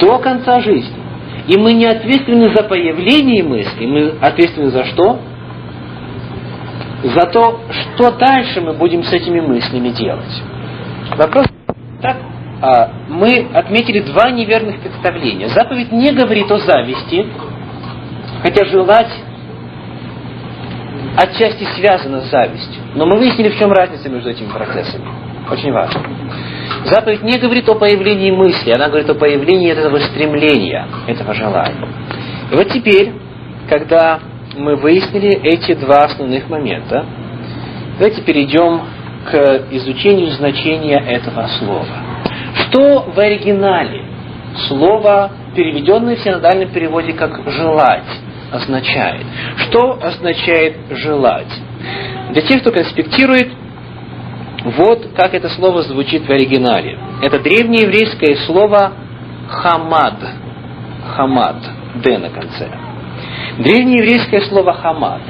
до 0.00 0.18
конца 0.18 0.60
жизни. 0.60 1.05
И 1.48 1.56
мы 1.56 1.74
не 1.74 1.86
ответственны 1.86 2.54
за 2.54 2.64
появление 2.64 3.42
мыслей, 3.42 3.86
мы 3.86 4.14
ответственны 4.20 4.70
за 4.70 4.84
что? 4.86 5.20
За 7.04 7.30
то, 7.30 7.60
что 7.70 8.10
дальше 8.12 8.60
мы 8.60 8.72
будем 8.72 9.04
с 9.04 9.12
этими 9.12 9.40
мыслями 9.40 9.90
делать. 9.90 10.42
Вопрос 11.16 11.46
так, 12.02 12.16
а, 12.60 12.90
мы 13.08 13.48
отметили 13.52 14.00
два 14.00 14.30
неверных 14.30 14.80
представления. 14.80 15.48
Заповедь 15.48 15.92
не 15.92 16.12
говорит 16.12 16.50
о 16.50 16.58
зависти, 16.58 17.26
хотя 18.42 18.64
желать 18.66 19.10
отчасти 21.16 21.64
связано 21.76 22.22
с 22.22 22.30
завистью. 22.30 22.82
Но 22.94 23.06
мы 23.06 23.18
выяснили, 23.18 23.50
в 23.50 23.58
чем 23.58 23.72
разница 23.72 24.08
между 24.08 24.30
этими 24.30 24.50
процессами. 24.50 25.06
Очень 25.50 25.72
важно. 25.72 26.00
Заповедь 26.84 27.22
не 27.22 27.38
говорит 27.38 27.68
о 27.68 27.74
появлении 27.74 28.30
мысли, 28.30 28.72
она 28.72 28.88
говорит 28.88 29.08
о 29.08 29.14
появлении 29.14 29.70
этого 29.70 29.98
стремления, 29.98 30.86
этого 31.06 31.34
желания. 31.34 31.88
И 32.50 32.54
вот 32.54 32.68
теперь, 32.70 33.12
когда 33.68 34.20
мы 34.56 34.76
выяснили 34.76 35.30
эти 35.42 35.74
два 35.74 36.04
основных 36.04 36.48
момента, 36.48 37.04
давайте 37.98 38.22
перейдем 38.22 38.82
к 39.30 39.64
изучению 39.72 40.30
значения 40.32 40.98
этого 40.98 41.46
слова. 41.58 41.86
Что 42.54 43.10
в 43.14 43.18
оригинале 43.18 44.04
слово, 44.68 45.30
переведенное 45.54 46.16
в 46.16 46.20
синодальном 46.20 46.68
переводе 46.70 47.12
как 47.12 47.40
«желать», 47.50 48.04
означает? 48.52 49.26
Что 49.56 49.98
означает 50.00 50.76
«желать»? 50.90 51.52
Для 52.30 52.42
тех, 52.42 52.60
кто 52.60 52.70
конспектирует, 52.70 53.50
вот 54.72 55.10
как 55.14 55.32
это 55.34 55.48
слово 55.50 55.82
звучит 55.82 56.26
в 56.26 56.30
оригинале. 56.30 56.98
Это 57.22 57.38
древнееврейское 57.38 58.36
слово 58.46 58.92
«хамад». 59.48 60.14
«Хамад», 61.14 61.56
«д» 62.02 62.18
на 62.18 62.30
конце. 62.30 62.68
Древнееврейское 63.58 64.40
слово 64.42 64.72
«хамад». 64.74 65.22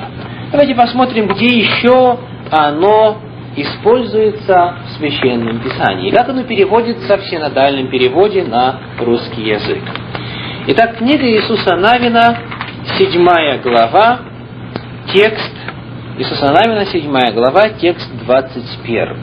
Давайте 0.51 0.75
посмотрим, 0.75 1.29
где 1.29 1.47
еще 1.59 2.19
оно 2.51 3.19
используется 3.57 4.77
в 4.87 4.99
Священном 4.99 5.61
Писании. 5.61 6.11
Как 6.11 6.31
оно 6.31 6.45
переводится 6.45 7.19
в 7.19 7.25
синодальном 7.27 7.89
переводе 7.91 8.43
на 8.45 8.81
русский 8.99 9.43
язык. 9.43 9.83
Итак, 10.69 10.97
книга 10.97 11.27
Иисуса 11.27 11.77
Навина, 11.77 12.39
седьмая 12.99 13.59
глава, 13.59 14.21
текст 15.13 15.53
Иисуса 16.19 16.47
Навина, 16.47 16.87
седьмая 16.87 17.31
глава, 17.31 17.69
текст 17.79 18.11
21. 18.25 19.19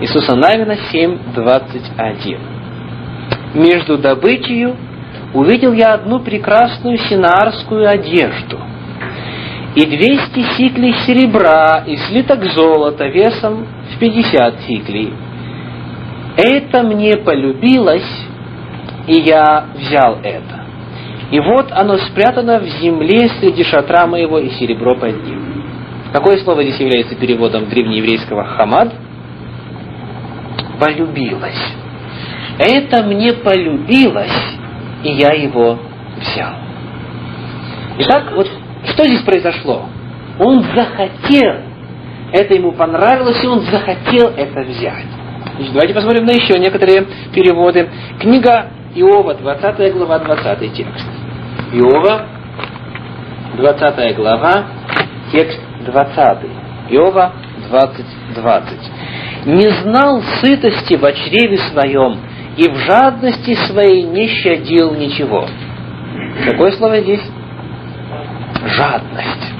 Иисуса 0.00 0.34
Навина 0.34 0.76
7, 0.90 1.18
21. 1.34 2.38
«Между 3.52 3.98
добычею 3.98 4.74
увидел 5.34 5.74
я 5.74 5.92
одну 5.92 6.20
прекрасную 6.20 6.96
синарскую 6.96 7.86
одежду, 7.86 8.58
и 9.74 9.84
двести 9.84 10.40
сиклей 10.56 10.94
серебра, 11.06 11.84
и 11.86 11.96
слиток 11.96 12.42
золота 12.54 13.08
весом 13.08 13.66
в 13.94 13.98
пятьдесят 13.98 14.60
сиклей. 14.60 15.12
Это 16.38 16.84
мне 16.84 17.18
полюбилось, 17.18 18.26
и 19.06 19.20
я 19.20 19.66
взял 19.74 20.20
это. 20.22 20.64
И 21.30 21.38
вот 21.38 21.70
оно 21.70 21.98
спрятано 21.98 22.60
в 22.60 22.66
земле 22.80 23.28
среди 23.40 23.62
шатра 23.62 24.06
моего, 24.06 24.38
и 24.38 24.48
серебро 24.52 24.94
под 24.94 25.22
ним. 25.22 25.51
Какое 26.12 26.36
слово 26.44 26.62
здесь 26.62 26.78
является 26.78 27.14
переводом 27.16 27.70
древнееврейского 27.70 28.44
«хамад»? 28.44 28.92
Полюбилось. 30.78 31.74
Это 32.58 33.02
мне 33.04 33.32
полюбилось, 33.32 34.56
и 35.04 35.12
я 35.12 35.32
его 35.32 35.78
взял. 36.18 36.52
Итак, 37.98 38.32
вот 38.34 38.46
что 38.92 39.04
здесь 39.06 39.22
произошло? 39.22 39.86
Он 40.38 40.62
захотел, 40.74 41.54
это 42.32 42.54
ему 42.54 42.72
понравилось, 42.72 43.42
и 43.42 43.46
он 43.46 43.60
захотел 43.60 44.28
это 44.36 44.60
взять. 44.60 45.06
Давайте 45.72 45.94
посмотрим 45.94 46.26
на 46.26 46.32
еще 46.32 46.58
некоторые 46.58 47.06
переводы. 47.32 47.88
Книга 48.20 48.66
Иова, 48.94 49.34
20 49.34 49.92
глава, 49.94 50.18
20 50.18 50.74
текст. 50.74 51.06
Иова, 51.72 52.26
20 53.56 54.16
глава, 54.16 54.66
текст 55.30 55.60
20. 55.84 56.38
Иова 56.90 57.32
20, 57.68 58.06
20. 58.34 58.78
«Не 59.46 59.68
знал 59.82 60.22
сытости 60.40 60.96
в 60.96 61.12
чреве 61.12 61.58
своем, 61.58 62.18
и 62.56 62.68
в 62.70 62.76
жадности 62.76 63.54
своей 63.54 64.02
не 64.02 64.28
щадил 64.28 64.94
ничего». 64.94 65.46
Какое 66.44 66.72
слово 66.72 67.00
здесь? 67.00 67.22
Жадность. 68.64 69.52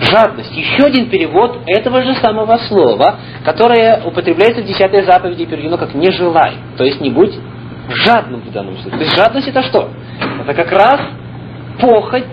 Жадность. 0.00 0.52
Еще 0.56 0.84
один 0.84 1.08
перевод 1.08 1.60
этого 1.66 2.02
же 2.02 2.14
самого 2.14 2.56
слова, 2.68 3.18
которое 3.44 4.02
употребляется 4.04 4.62
в 4.62 4.66
десятой 4.66 5.04
заповеди 5.04 5.46
переведено 5.46 5.78
как 5.78 5.94
«не 5.94 6.10
желай», 6.10 6.54
то 6.76 6.84
есть 6.84 7.00
не 7.00 7.10
будь 7.10 7.34
жадным 7.88 8.40
в 8.40 8.52
данном 8.52 8.76
случае. 8.78 8.98
То 8.98 9.04
есть 9.04 9.16
жадность 9.16 9.48
это 9.48 9.62
что? 9.62 9.90
Это 10.42 10.54
как 10.54 10.70
раз 10.72 11.00
похоть, 11.80 12.24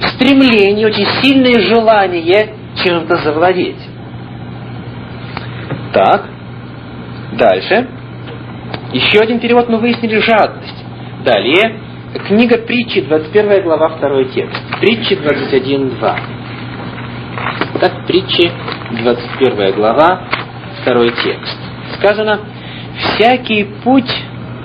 стремление, 0.00 0.86
очень 0.86 1.06
сильное 1.22 1.60
желание 1.60 2.54
чем-то 2.84 3.16
завладеть. 3.18 3.80
Так, 5.92 6.28
дальше. 7.32 7.88
Еще 8.92 9.20
один 9.20 9.40
перевод 9.40 9.68
мы 9.68 9.78
выяснили 9.78 10.18
жадность. 10.18 10.84
Далее, 11.24 11.80
книга 12.28 12.58
притчи, 12.58 13.00
21 13.02 13.62
глава, 13.62 13.98
2 13.98 14.24
текст. 14.24 14.62
Притчи 14.80 15.14
21.2. 15.14 16.18
Так, 17.80 18.06
притчи, 18.06 18.50
21 18.92 19.74
глава, 19.74 20.28
2 20.84 21.10
текст. 21.22 21.58
Сказано, 21.98 22.40
всякий 22.96 23.64
путь... 23.84 24.10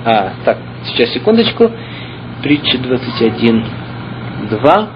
А, 0.04 0.32
так, 0.44 0.58
сейчас, 0.84 1.10
секундочку. 1.10 1.70
Притча 2.42 2.78
21, 2.78 3.64
2 4.50 4.88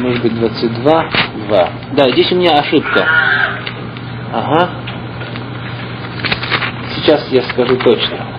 может 0.00 0.22
быть 0.22 0.34
22, 0.34 1.10
2. 1.48 1.68
Да, 1.92 2.10
здесь 2.10 2.32
у 2.32 2.36
меня 2.36 2.58
ошибка. 2.58 3.06
Ага. 4.32 4.70
Сейчас 6.94 7.26
я 7.30 7.42
скажу 7.42 7.76
точно. 7.76 8.32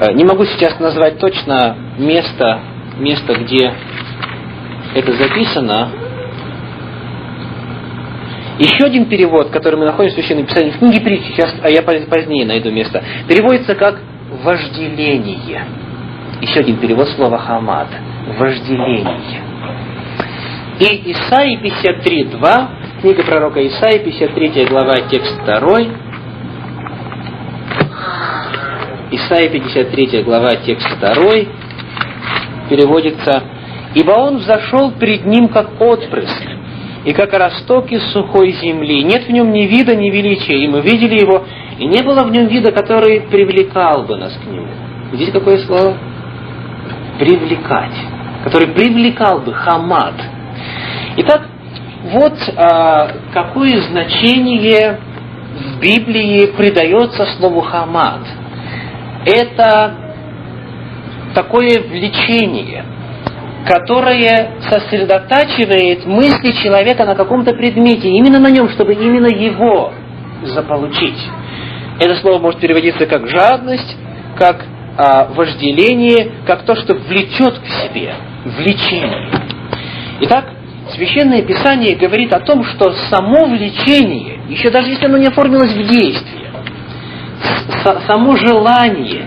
Э, 0.00 0.12
не 0.12 0.24
могу 0.24 0.44
сейчас 0.46 0.78
назвать 0.80 1.18
точно 1.18 1.76
место, 1.98 2.60
место, 2.98 3.34
где 3.34 3.74
это 4.94 5.12
записано. 5.12 5.90
Еще 8.58 8.84
один 8.84 9.06
перевод, 9.06 9.50
который 9.50 9.78
мы 9.78 9.86
находим 9.86 10.10
в 10.10 10.14
Священном 10.14 10.46
Писании, 10.46 10.70
в 10.70 10.78
книге 10.78 11.00
притчи, 11.00 11.32
сейчас, 11.32 11.54
а 11.62 11.70
я 11.70 11.82
позднее 11.82 12.44
найду 12.44 12.70
место, 12.70 13.02
переводится 13.26 13.74
как 13.74 14.00
«вожделение». 14.42 15.64
Еще 16.40 16.60
один 16.60 16.78
перевод 16.78 17.06
слова 17.10 17.36
хамад. 17.38 17.88
Вожделение. 18.38 19.42
И 20.78 21.12
Исаи 21.12 21.60
53.2, 21.62 22.68
книга 23.02 23.22
пророка 23.24 23.66
Исаи, 23.66 23.98
53 23.98 24.66
глава, 24.70 24.94
текст 25.10 25.38
2. 25.44 25.80
Исаи 29.10 29.48
53 29.48 30.22
глава, 30.22 30.56
текст 30.64 30.88
2 30.98 31.14
переводится 32.70 33.42
«Ибо 33.94 34.12
он 34.12 34.38
взошел 34.38 34.92
пред 34.92 35.26
ним, 35.26 35.48
как 35.48 35.78
отпрыск, 35.78 36.42
и 37.04 37.12
как 37.12 37.34
росток 37.34 37.92
из 37.92 38.02
сухой 38.12 38.52
земли. 38.52 39.02
Нет 39.02 39.24
в 39.24 39.30
нем 39.30 39.52
ни 39.52 39.66
вида, 39.66 39.94
ни 39.94 40.08
величия. 40.08 40.56
И 40.64 40.68
мы 40.68 40.80
видели 40.80 41.20
его, 41.20 41.44
и 41.78 41.84
не 41.84 42.02
было 42.02 42.24
в 42.24 42.30
нем 42.30 42.46
вида, 42.46 42.72
который 42.72 43.20
привлекал 43.20 44.04
бы 44.04 44.16
нас 44.16 44.32
к 44.42 44.46
нему». 44.50 44.68
Здесь 45.12 45.32
какое 45.32 45.58
слово? 45.66 45.98
Привлекать, 47.20 47.94
который 48.42 48.68
привлекал 48.68 49.40
бы 49.40 49.52
хамад. 49.52 50.14
Итак, 51.18 51.42
вот 52.04 52.34
а, 52.56 53.10
какое 53.34 53.80
значение 53.82 54.98
в 55.54 55.80
Библии 55.80 56.46
придается 56.56 57.26
слову 57.36 57.60
хамад. 57.60 58.20
Это 59.26 59.94
такое 61.34 61.82
влечение, 61.82 62.86
которое 63.66 64.52
сосредотачивает 64.70 66.06
мысли 66.06 66.52
человека 66.62 67.04
на 67.04 67.14
каком-то 67.14 67.54
предмете, 67.54 68.08
именно 68.08 68.38
на 68.38 68.50
нем, 68.50 68.70
чтобы 68.70 68.94
именно 68.94 69.26
его 69.26 69.92
заполучить. 70.42 71.18
Это 72.00 72.16
слово 72.16 72.38
может 72.38 72.60
переводиться 72.60 73.04
как 73.04 73.28
жадность, 73.28 73.94
как 74.38 74.64
а, 74.96 75.26
вожделение 75.34 76.32
как 76.46 76.62
то, 76.64 76.74
что 76.76 76.94
влечет 76.94 77.58
к 77.58 77.66
себе, 77.66 78.14
влечение. 78.44 79.30
Итак, 80.22 80.46
Священное 80.94 81.42
Писание 81.42 81.96
говорит 81.96 82.32
о 82.32 82.40
том, 82.40 82.64
что 82.64 82.92
само 83.10 83.46
влечение, 83.46 84.40
еще 84.48 84.70
даже 84.70 84.90
если 84.90 85.06
оно 85.06 85.18
не 85.18 85.28
оформилось 85.28 85.72
в 85.72 85.86
действие, 85.86 86.50
само 88.06 88.36
желание, 88.36 89.26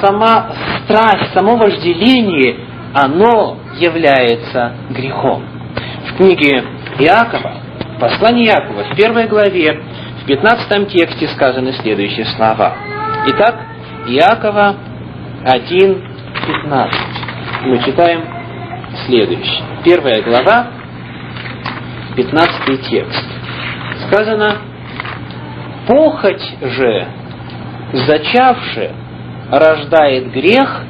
сама 0.00 0.52
страсть, 0.84 1.32
само 1.34 1.56
вожделение, 1.56 2.66
оно 2.94 3.58
является 3.78 4.74
грехом. 4.90 5.44
В 6.08 6.16
книге 6.16 6.64
Иакова, 6.98 7.54
послание 8.00 8.48
Иакова, 8.48 8.92
в 8.92 8.96
первой 8.96 9.28
главе, 9.28 9.80
в 10.22 10.26
15 10.26 10.88
тексте 10.88 11.28
сказаны 11.28 11.72
следующие 11.74 12.26
слова. 12.26 12.74
Итак, 13.28 13.69
Иакова 14.06 14.76
1.15. 15.44 16.90
Мы 17.66 17.78
читаем 17.84 18.24
следующее. 19.06 19.62
Первая 19.84 20.22
глава, 20.22 20.68
15 22.16 22.88
текст. 22.88 23.24
Сказано, 24.06 24.56
«Похоть 25.86 26.42
же, 26.62 27.08
зачавшая, 27.92 28.92
рождает 29.50 30.32
грех, 30.32 30.82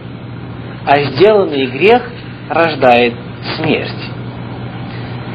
а 0.87 1.01
сделанный 1.01 1.67
грех 1.67 2.03
рождает 2.49 3.15
смерть. 3.57 4.11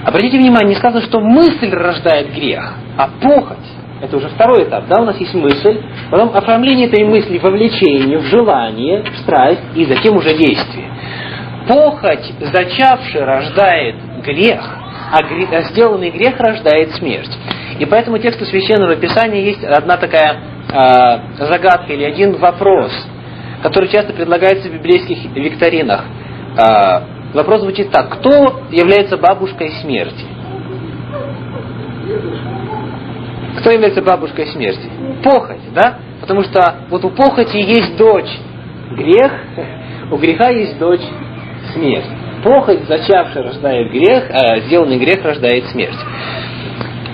Обратите 0.05 0.37
внимание, 0.37 0.69
не 0.69 0.75
сказано, 0.75 1.01
что 1.01 1.19
мысль 1.19 1.71
рождает 1.71 2.33
грех, 2.33 2.73
а 2.97 3.09
похоть. 3.21 3.57
Это 4.01 4.17
уже 4.17 4.29
второй 4.29 4.63
этап, 4.63 4.85
да, 4.87 5.01
у 5.01 5.05
нас 5.05 5.17
есть 5.17 5.33
мысль, 5.33 5.81
потом 6.09 6.35
оформление 6.35 6.87
этой 6.87 7.03
мысли 7.05 7.37
вовлечение 7.37 8.19
в 8.19 8.25
желание, 8.25 9.03
в 9.03 9.17
страсть 9.19 9.61
и 9.75 9.85
затем 9.85 10.15
уже 10.17 10.35
действие. 10.37 10.91
Похоть, 11.67 12.31
зачавший, 12.39 13.23
рождает 13.23 13.95
грех, 14.23 14.61
а, 15.11 15.23
грех, 15.23 15.49
а 15.51 15.61
сделанный 15.63 16.11
грех 16.11 16.39
рождает 16.39 16.91
смерть. 16.91 17.31
И 17.79 17.85
поэтому 17.85 18.17
тексту 18.19 18.45
Священного 18.45 18.95
Писания 18.95 19.41
есть 19.41 19.63
одна 19.63 19.97
такая 19.97 20.37
э, 20.69 21.45
загадка 21.45 21.91
или 21.91 22.03
один 22.03 22.37
вопрос, 22.37 22.91
который 23.61 23.89
часто 23.89 24.13
предлагается 24.13 24.69
в 24.69 24.73
библейских 24.73 25.25
викторинах. 25.35 26.05
Э, 26.57 27.01
вопрос 27.33 27.61
звучит 27.61 27.91
так. 27.91 28.17
Кто 28.19 28.63
является 28.71 29.17
бабушкой 29.17 29.71
смерти? 29.81 30.25
Кто 33.59 33.71
является 33.71 34.01
бабушкой 34.01 34.47
смерти? 34.47 34.89
Похоть, 35.23 35.73
да? 35.73 35.99
Потому 36.21 36.43
что 36.43 36.75
вот 36.89 37.03
у 37.05 37.09
похоти 37.09 37.57
есть 37.57 37.97
дочь 37.97 38.29
грех, 38.91 39.31
у 40.11 40.17
греха 40.17 40.49
есть 40.49 40.77
дочь 40.77 41.03
смерть. 41.73 42.05
Похоть, 42.43 42.81
зачавшая, 42.87 43.43
рождает 43.43 43.91
грех, 43.91 44.29
а 44.29 44.59
сделанный 44.61 44.97
грех 44.97 45.23
рождает 45.23 45.65
смерть. 45.67 45.97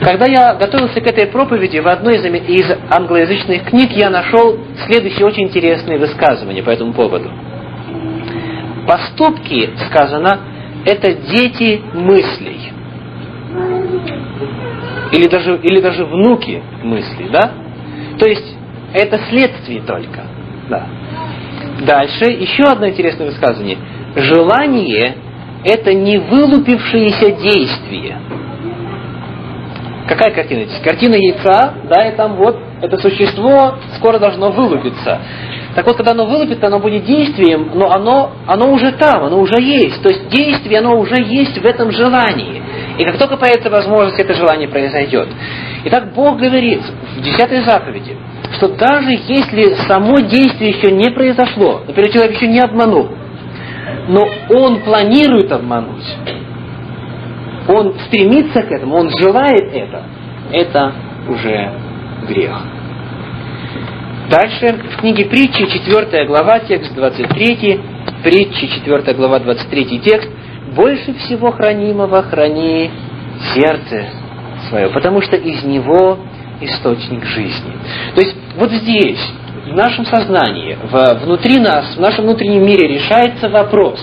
Когда 0.01 0.25
я 0.25 0.56
готовился 0.56 0.99
к 0.99 1.08
этой 1.08 1.27
проповеди, 1.27 1.77
в 1.77 1.88
одной 1.88 2.15
из, 2.17 2.65
англоязычных 2.89 3.65
книг 3.65 3.91
я 3.91 4.10
нашел 4.10 4.58
следующее 4.86 5.27
очень 5.27 5.43
интересное 5.43 5.99
высказывание 5.99 6.63
по 6.63 6.71
этому 6.71 6.93
поводу. 6.93 7.30
Поступки, 8.88 9.69
сказано, 9.88 10.39
это 10.86 11.13
дети 11.13 11.82
мыслей. 11.93 12.71
Или 15.12 15.27
даже, 15.27 15.58
или 15.58 15.82
даже 15.82 16.06
внуки 16.06 16.62
мыслей, 16.84 17.30
да? 17.32 17.51
То 18.19 18.27
есть, 18.27 18.56
это 18.93 19.19
следствие 19.30 19.82
только. 19.82 20.23
Да. 20.69 20.88
Дальше 21.86 22.25
еще 22.25 22.63
одно 22.63 22.88
интересное 22.88 23.27
высказывание. 23.27 23.77
Желание– 24.15 25.15
это 25.63 25.93
не 25.93 26.17
вылупившееся 26.17 27.32
действие– 27.32 28.17
Какая 30.12 30.34
картина 30.34 30.65
здесь? 30.65 30.82
Картина 30.84 31.15
яйца, 31.15 31.73
да, 31.89 32.06
и 32.10 32.15
там 32.17 32.36
вот 32.36 32.60
это 32.82 32.97
существо 32.97 33.75
скоро 33.95 34.19
должно 34.19 34.51
вылупиться. 34.51 35.21
Так 35.73 35.86
вот, 35.86 35.95
когда 35.95 36.12
оно 36.12 36.25
вылупится, 36.25 36.67
оно 36.67 36.80
будет 36.80 37.06
действием, 37.06 37.71
но 37.75 37.89
оно, 37.89 38.32
оно 38.45 38.73
уже 38.73 38.91
там, 38.91 39.23
оно 39.23 39.39
уже 39.39 39.62
есть. 39.62 40.04
То 40.04 40.10
есть 40.10 40.27
действие, 40.27 40.80
оно 40.80 40.99
уже 40.99 41.15
есть 41.23 41.58
в 41.58 41.65
этом 41.65 41.91
желании. 41.91 42.62
И 43.01 43.03
как 43.03 43.17
только 43.17 43.35
появится 43.35 43.71
возможность, 43.71 44.19
это 44.19 44.35
желание 44.35 44.67
произойдет. 44.67 45.27
Итак, 45.85 46.13
Бог 46.13 46.37
говорит 46.37 46.81
в 47.17 47.21
десятой 47.23 47.63
заповеди, 47.63 48.15
что 48.57 48.67
даже 48.75 49.09
если 49.27 49.73
само 49.87 50.19
действие 50.19 50.69
еще 50.69 50.91
не 50.91 51.09
произошло, 51.09 51.81
например, 51.87 52.11
человек 52.11 52.35
еще 52.35 52.45
не 52.45 52.59
обманул, 52.59 53.09
но 54.07 54.23
он 54.49 54.81
планирует 54.81 55.51
обмануть, 55.51 56.05
он 57.67 57.95
стремится 58.05 58.61
к 58.61 58.71
этому, 58.71 58.97
он 58.97 59.09
желает 59.17 59.73
это, 59.73 60.03
это 60.51 60.93
уже 61.27 61.71
грех. 62.27 62.61
Дальше 64.29 64.79
в 64.93 64.97
книге 64.97 65.25
притчи, 65.25 65.65
4 65.65 66.25
глава, 66.27 66.59
текст 66.59 66.93
23, 66.93 67.81
притчи, 68.23 68.67
4 68.67 69.13
глава, 69.15 69.39
23 69.39 69.99
текст, 70.01 70.29
«Больше 70.75 71.13
всего 71.13 71.51
хранимого 71.51 72.23
храни 72.23 72.89
сердце 73.53 74.05
свое, 74.69 74.89
потому 74.89 75.21
что 75.21 75.36
из 75.36 75.63
него 75.63 76.19
источник 76.62 77.25
жизни». 77.25 77.73
То 78.15 78.21
есть 78.21 78.36
вот 78.57 78.71
здесь, 78.71 79.19
в 79.65 79.75
нашем 79.75 80.05
сознании, 80.05 80.77
внутри 81.23 81.60
нас, 81.60 81.95
в 81.95 81.99
нашем 81.99 82.25
внутреннем 82.25 82.65
мире 82.65 82.88
решается 82.88 83.49
вопрос, 83.49 83.99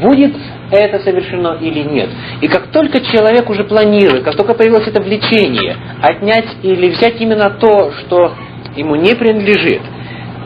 будет 0.00 0.34
это 0.70 0.98
совершено 1.00 1.58
или 1.60 1.80
нет. 1.80 2.08
И 2.40 2.48
как 2.48 2.68
только 2.68 3.00
человек 3.00 3.48
уже 3.50 3.64
планирует, 3.64 4.24
как 4.24 4.36
только 4.36 4.54
появилось 4.54 4.88
это 4.88 5.02
влечение, 5.02 5.76
отнять 6.00 6.48
или 6.62 6.88
взять 6.90 7.20
именно 7.20 7.50
то, 7.50 7.92
что 7.92 8.32
ему 8.74 8.96
не 8.96 9.14
принадлежит, 9.14 9.82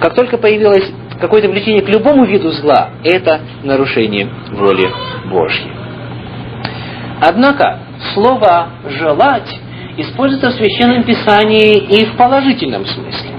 как 0.01 0.15
только 0.15 0.37
появилось 0.37 0.91
какое-то 1.21 1.49
влечение 1.49 1.83
к 1.83 1.89
любому 1.89 2.25
виду 2.25 2.51
зла, 2.51 2.91
это 3.05 3.41
нарушение 3.63 4.29
воли 4.53 4.91
Божьей. 5.31 5.73
Однако 7.21 7.79
слово 8.15 8.69
«желать» 8.89 9.59
используется 9.97 10.51
в 10.51 10.55
Священном 10.55 11.05
Писании 11.05 11.79
и 11.79 12.05
в 12.07 12.17
положительном 12.17 12.85
смысле. 12.85 13.31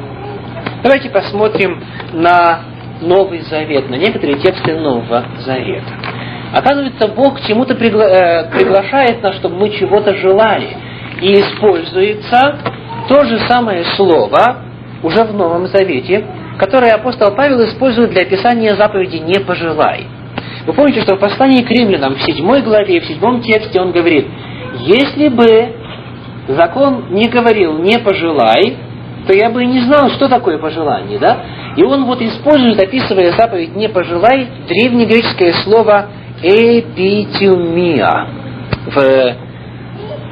Давайте 0.83 1.09
посмотрим 1.09 1.83
на 2.13 2.61
Новый 3.01 3.41
Завет, 3.41 3.89
на 3.89 3.95
некоторые 3.95 4.39
тексты 4.39 4.75
Нового 4.75 5.25
Завета. 5.39 5.93
Оказывается, 6.53 7.07
Бог 7.09 7.39
к 7.39 7.41
чему-то 7.45 7.75
пригла... 7.75 8.05
э, 8.05 8.51
приглашает 8.51 9.21
нас, 9.21 9.35
чтобы 9.35 9.57
мы 9.57 9.69
чего-то 9.69 10.15
желали. 10.15 10.69
И 11.21 11.33
используется 11.33 12.57
то 13.09 13.25
же 13.25 13.39
самое 13.47 13.83
слово 13.95 14.63
уже 15.03 15.23
в 15.23 15.33
Новом 15.33 15.67
Завете, 15.67 16.25
которое 16.57 16.93
апостол 16.93 17.35
Павел 17.35 17.63
использует 17.65 18.11
для 18.11 18.23
описания 18.23 18.75
заповеди 18.75 19.17
«не 19.17 19.39
пожелай». 19.39 20.07
Вы 20.65 20.73
помните, 20.73 21.01
что 21.01 21.15
в 21.15 21.19
послании 21.19 21.63
к 21.63 21.71
римлянам 21.71 22.15
в 22.15 22.21
седьмой 22.23 22.61
главе, 22.61 22.99
в 22.99 23.05
седьмом 23.05 23.41
тексте 23.41 23.79
он 23.79 23.91
говорит, 23.91 24.27
если 24.81 25.29
бы 25.29 25.47
закон 26.49 27.05
не 27.11 27.27
говорил 27.29 27.77
«не 27.79 27.97
пожелай», 27.99 28.77
то 29.27 29.33
я 29.33 29.49
бы 29.49 29.63
и 29.63 29.67
не 29.67 29.81
знал, 29.81 30.09
что 30.09 30.27
такое 30.29 30.57
пожелание, 30.57 31.19
да? 31.19 31.37
И 31.75 31.83
он 31.83 32.05
вот 32.05 32.21
использует, 32.21 32.81
описывая 32.81 33.31
заповедь 33.31 33.75
«не 33.75 33.87
пожелай», 33.87 34.47
древнегреческое 34.67 35.53
слово 35.63 36.07
эпитюмия 36.41 38.27
в 38.87 39.35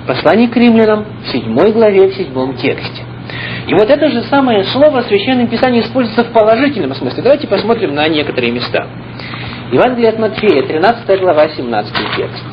послании 0.07 0.47
к 0.47 0.55
римлянам 0.55 1.05
в 1.23 1.31
седьмой 1.31 1.71
главе, 1.71 2.07
в 2.07 2.15
седьмом 2.15 2.55
тексте. 2.55 3.03
И 3.67 3.73
вот 3.73 3.89
это 3.89 4.09
же 4.09 4.23
самое 4.23 4.63
слово 4.65 5.01
в 5.01 5.07
Священном 5.07 5.47
Писании 5.47 5.81
используется 5.81 6.23
в 6.23 6.31
положительном 6.31 6.93
смысле. 6.93 7.23
Давайте 7.23 7.47
посмотрим 7.47 7.95
на 7.95 8.07
некоторые 8.07 8.51
места. 8.51 8.87
Евангелие 9.71 10.09
от 10.09 10.19
Матфея, 10.19 10.61
13 10.63 11.19
глава, 11.19 11.49
17 11.49 11.93
текст. 12.15 12.43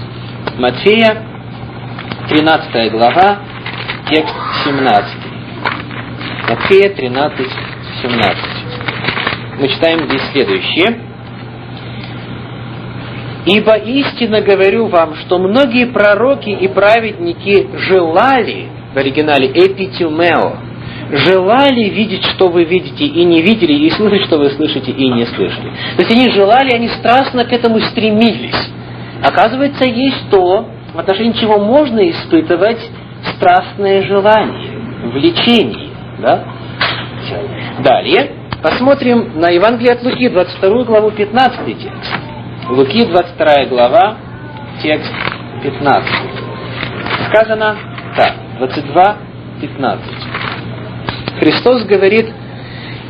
Матфея, 0.56 1.22
13 2.28 2.92
глава, 2.92 3.40
текст 4.08 4.34
17. 4.64 5.10
Матфея 6.48 6.94
13, 6.94 7.48
17. 8.02 8.38
Мы 9.60 9.68
читаем 9.68 10.08
здесь 10.08 10.22
следующее. 10.32 11.00
Ибо 13.44 13.74
истинно 13.76 14.40
говорю 14.40 14.86
вам, 14.86 15.16
что 15.16 15.38
многие 15.38 15.86
пророки 15.86 16.50
и 16.50 16.68
праведники 16.68 17.68
желали, 17.76 18.68
в 18.94 18.96
оригинале 18.96 19.48
эпитюмео, 19.48 20.71
желали 21.12 21.90
видеть, 21.90 22.24
что 22.24 22.48
вы 22.48 22.64
видите, 22.64 23.04
и 23.04 23.24
не 23.24 23.42
видели, 23.42 23.72
и 23.72 23.90
слышать, 23.90 24.24
что 24.26 24.38
вы 24.38 24.50
слышите, 24.50 24.92
и 24.92 25.08
не 25.08 25.26
слышали. 25.26 25.70
То 25.96 26.02
есть 26.02 26.10
они 26.10 26.30
желали, 26.30 26.74
они 26.74 26.88
страстно 26.88 27.44
к 27.44 27.52
этому 27.52 27.80
стремились. 27.80 28.70
Оказывается, 29.22 29.84
есть 29.84 30.30
то, 30.30 30.68
в 30.94 30.98
отношении 30.98 31.32
чего 31.32 31.58
можно 31.58 32.08
испытывать 32.10 32.80
страстное 33.36 34.02
желание, 34.02 35.10
влечение. 35.12 35.90
Да? 36.18 36.44
Далее, 37.80 38.32
посмотрим 38.62 39.38
на 39.38 39.50
Евангелие 39.50 39.92
от 39.92 40.02
Луки, 40.02 40.28
22 40.28 40.84
главу, 40.84 41.10
15 41.10 41.78
текст. 41.78 42.12
Луки, 42.68 43.04
22 43.04 43.64
глава, 43.66 44.16
текст 44.82 45.12
15. 45.62 46.12
Сказано 47.28 47.76
так, 48.16 48.32
22, 48.58 49.16
15. 49.60 50.41
Христос 51.38 51.84
говорит, 51.84 52.26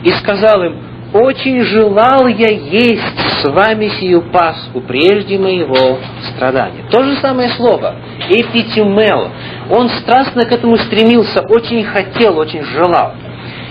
и 0.04 0.10
сказал 0.12 0.62
им, 0.62 0.76
очень 1.12 1.62
желал 1.64 2.26
я 2.26 2.48
есть 2.48 3.18
с 3.42 3.44
вами 3.44 3.88
сию 4.00 4.22
Пасху 4.32 4.80
прежде 4.80 5.38
моего 5.38 5.98
страдания. 6.22 6.84
То 6.90 7.02
же 7.04 7.16
самое 7.16 7.50
слово, 7.50 7.96
эпитюмео. 8.30 9.30
Он 9.70 9.90
страстно 9.90 10.44
к 10.44 10.52
этому 10.52 10.76
стремился, 10.76 11.42
очень 11.42 11.84
хотел, 11.84 12.38
очень 12.38 12.64
желал. 12.64 13.12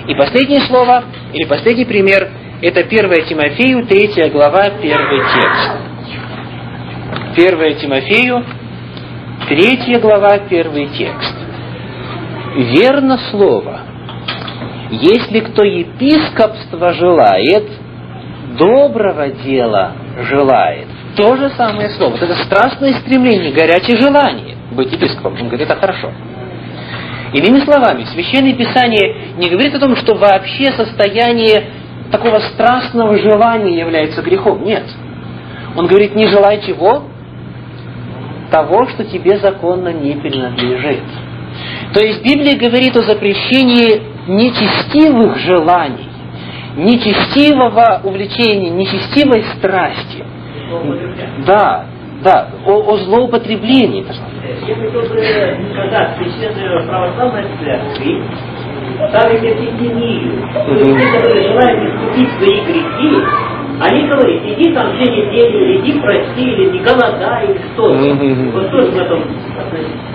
И 0.08 0.14
последнее 0.14 0.62
слово, 0.62 1.04
или 1.34 1.46
последний 1.46 1.86
пример, 1.86 2.30
это 2.62 2.82
1 2.82 3.26
Тимофею, 3.26 3.88
3 3.88 4.30
глава, 4.30 4.66
1 4.80 4.80
текст. 4.82 5.72
1 7.38 7.76
Тимофею, 7.80 8.46
3 9.48 10.00
глава, 10.00 10.34
1 10.48 10.90
текст. 10.92 11.36
Верно 12.56 13.18
слово. 13.32 13.81
Если 14.92 15.40
кто 15.40 15.64
епископство 15.64 16.94
желает, 16.94 17.64
доброго 18.58 19.30
дела 19.30 19.94
желает, 20.30 20.88
То 21.16 21.36
же 21.38 21.50
самое 21.52 21.90
слово. 21.92 22.12
Вот 22.12 22.22
это 22.22 22.36
страстное 22.44 22.94
стремление, 22.96 23.52
горячее 23.52 24.00
желание 24.00 24.58
быть 24.72 24.92
епископом. 24.92 25.34
Он 25.34 25.48
говорит, 25.48 25.70
это 25.70 25.80
хорошо. 25.80 26.12
Иными 27.34 27.60
словами, 27.64 28.04
Священное 28.06 28.54
Писание 28.54 29.36
не 29.38 29.50
говорит 29.50 29.74
о 29.76 29.80
том, 29.80 29.96
что 29.96 30.16
вообще 30.16 30.72
состояние 30.74 31.64
такого 32.12 32.40
страстного 32.40 33.18
желания 33.18 33.80
является 33.80 34.22
грехом. 34.22 34.64
Нет. 34.66 34.84
Он 35.78 35.88
говорит, 35.88 36.16
не 36.16 36.28
желай 36.28 36.62
чего? 36.62 37.04
Того, 38.52 38.88
что 38.90 39.06
тебе 39.06 39.40
законно 39.40 39.94
не 39.94 40.14
принадлежит. 40.16 41.04
То 41.94 42.02
есть 42.02 42.22
Библия 42.24 42.58
говорит 42.58 42.96
о 42.98 43.04
запрещении 43.04 44.11
нечестивых 44.28 45.38
желаний, 45.40 46.10
нечестивого 46.76 48.02
увлечения, 48.04 48.70
нечестивой 48.70 49.44
страсти. 49.58 50.24
Да, 51.46 51.86
да, 52.24 52.48
о, 52.66 52.94
о 52.94 52.98
злоупотреблении. 52.98 54.06
Я 54.68 54.76
хотел 54.76 55.02
бы 55.02 55.08
сказать, 55.08 56.18
священная 56.18 56.88
православная 56.88 57.48
церковь 57.60 58.24
ставит 59.10 59.44
эпидемию. 59.44 60.48
То 60.54 60.74
есть 60.74 60.86
те, 60.86 61.18
которые 61.18 61.48
желают 61.48 61.90
искупить 61.90 62.30
свои 62.38 62.62
грехи, 62.62 63.26
они 63.82 64.08
говорят, 64.08 64.44
иди 64.46 64.74
там 64.74 64.92
две 64.96 65.06
недели, 65.06 65.82
иди 65.82 66.00
прости, 66.00 66.44
или 66.44 66.70
не 66.70 66.80
голодай, 66.80 67.48
или 67.48 67.62
что-то. 67.74 68.52
Вот 68.54 68.72
тоже 68.72 68.92
в 68.92 68.98
этом 68.98 69.24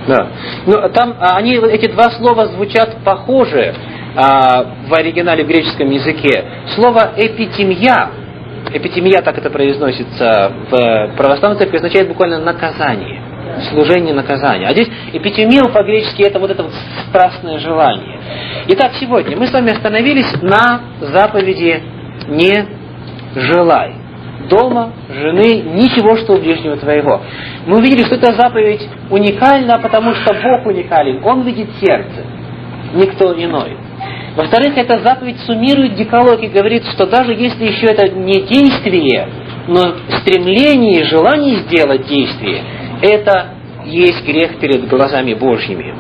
Да. 0.07 0.29
Ну, 0.66 0.88
там 0.90 1.14
а, 1.19 1.37
они, 1.37 1.57
эти 1.57 1.90
два 1.90 2.11
слова 2.11 2.47
звучат 2.47 2.97
похоже 3.05 3.75
в 4.16 4.94
оригинале 4.94 5.44
в 5.44 5.46
греческом 5.46 5.90
языке. 5.90 6.44
Слово 6.74 7.12
эпитемия, 7.16 8.11
эпитемия 8.72 9.20
так 9.20 9.37
это 9.37 9.50
произносится 9.50 10.52
в 10.70 11.16
православной 11.16 11.59
церкви, 11.59 11.76
означает 11.76 12.09
буквально 12.09 12.38
наказание 12.38 13.26
служение 13.70 14.14
наказания. 14.14 14.66
А 14.66 14.72
здесь 14.72 14.88
эпитемия 15.12 15.62
по-гречески 15.72 16.22
это 16.22 16.38
вот 16.38 16.50
это 16.50 16.64
вот 16.64 16.72
страстное 17.09 17.59
желание. 17.59 18.20
Итак, 18.68 18.92
сегодня 18.98 19.37
мы 19.37 19.46
с 19.46 19.52
вами 19.52 19.72
остановились 19.72 20.31
на 20.42 20.81
заповеди 21.00 21.83
«не 22.29 22.66
желай». 23.35 23.94
Дома, 24.50 24.92
жены, 25.09 25.62
ничего, 25.62 26.16
что 26.16 26.35
у 26.35 26.38
ближнего 26.38 26.76
твоего. 26.76 27.20
Мы 27.66 27.79
увидели, 27.79 28.05
что 28.05 28.14
эта 28.14 28.33
заповедь 28.35 28.88
уникальна, 29.11 29.79
потому 29.81 30.14
что 30.14 30.35
Бог 30.35 30.66
уникален. 30.66 31.20
Он 31.24 31.42
видит 31.42 31.68
сердце, 31.81 32.24
никто 32.94 33.33
иной. 33.33 33.76
Во-вторых, 34.37 34.77
эта 34.77 34.99
заповедь 34.99 35.40
суммирует 35.46 35.94
деколог 35.94 36.42
и 36.42 36.49
говорит, 36.49 36.85
что 36.92 37.07
даже 37.07 37.33
если 37.33 37.64
еще 37.64 37.87
это 37.87 38.11
не 38.11 38.42
действие, 38.42 39.29
но 39.66 39.96
стремление 40.20 41.01
и 41.01 41.05
желание 41.05 41.57
сделать 41.57 42.07
действие, 42.07 42.62
это 43.01 43.55
есть 43.87 44.25
грех 44.27 44.59
перед 44.59 44.87
глазами 44.88 45.33
Божьими. 45.33 45.94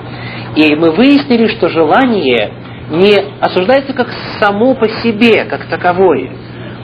И 0.54 0.74
мы 0.74 0.90
выяснили, 0.90 1.48
что 1.48 1.68
желание 1.68 2.52
не 2.90 3.16
осуждается 3.40 3.94
как 3.94 4.08
само 4.38 4.74
по 4.74 4.86
себе, 4.86 5.44
как 5.44 5.64
таковое. 5.68 6.30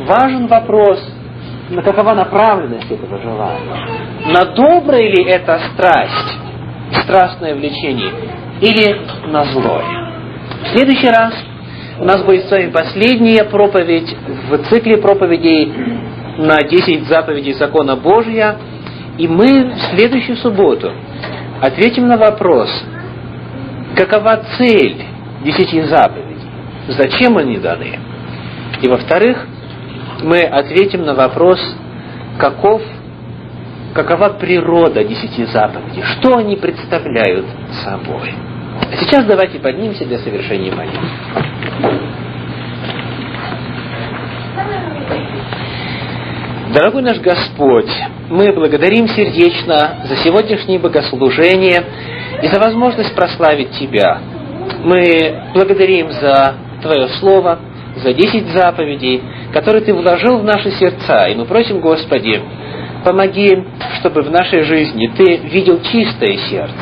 Важен 0.06 0.46
вопрос, 0.46 1.00
на 1.68 1.82
какова 1.82 2.14
направленность 2.14 2.90
этого 2.90 3.20
желания. 3.20 3.88
На 4.26 4.44
доброе 4.54 5.10
ли 5.10 5.24
это 5.24 5.60
страсть, 5.74 6.38
страстное 7.04 7.54
влечение, 7.54 8.10
или 8.60 9.30
на 9.30 9.44
злое. 9.44 10.11
В 10.62 10.76
следующий 10.76 11.08
раз 11.08 11.34
у 11.98 12.04
нас 12.04 12.22
будет 12.22 12.46
с 12.46 12.50
вами 12.50 12.70
последняя 12.70 13.44
проповедь 13.44 14.16
в 14.50 14.58
цикле 14.68 14.96
проповедей 14.96 15.72
на 16.38 16.56
10 16.62 17.06
заповедей 17.06 17.52
закона 17.52 17.96
Божия– 17.96 18.56
и 19.18 19.28
мы 19.28 19.74
в 19.74 19.78
следующую 19.94 20.36
субботу 20.36 20.90
ответим 21.60 22.08
на 22.08 22.16
вопрос, 22.16 22.70
какова 23.94 24.42
цель 24.56 25.04
десяти 25.44 25.82
заповедей, 25.82 26.48
зачем 26.88 27.36
они 27.36 27.58
даны. 27.58 27.98
И 28.80 28.88
во-вторых, 28.88 29.46
мы 30.22 30.40
ответим 30.40 31.04
на 31.04 31.14
вопрос, 31.14 31.60
каков, 32.38 32.82
какова 33.94 34.30
природа 34.30 35.04
десяти 35.04 35.44
заповедей, 35.44 36.02
что 36.02 36.36
они 36.38 36.56
представляют 36.56 37.46
собой. 37.84 38.32
А 38.80 38.96
сейчас 38.96 39.24
давайте 39.24 39.58
поднимемся 39.58 40.04
для 40.04 40.18
совершения 40.18 40.72
молитвы. 40.74 41.08
Дорогой 46.74 47.02
наш 47.02 47.18
Господь, 47.18 47.90
мы 48.30 48.50
благодарим 48.52 49.06
сердечно 49.06 50.06
за 50.08 50.16
сегодняшнее 50.16 50.78
богослужение 50.78 51.84
и 52.42 52.46
за 52.46 52.58
возможность 52.58 53.14
прославить 53.14 53.72
Тебя. 53.72 54.20
Мы 54.82 55.50
благодарим 55.52 56.10
за 56.12 56.54
Твое 56.80 57.08
Слово, 57.20 57.58
за 57.96 58.14
десять 58.14 58.46
заповедей, 58.46 59.22
которые 59.52 59.84
Ты 59.84 59.92
вложил 59.92 60.38
в 60.38 60.44
наши 60.44 60.70
сердца. 60.70 61.26
И 61.28 61.34
мы 61.34 61.44
просим, 61.44 61.80
Господи, 61.80 62.40
помоги, 63.04 63.64
чтобы 64.00 64.22
в 64.22 64.30
нашей 64.30 64.62
жизни 64.62 65.12
Ты 65.14 65.36
видел 65.48 65.78
чистое 65.82 66.38
сердце, 66.48 66.72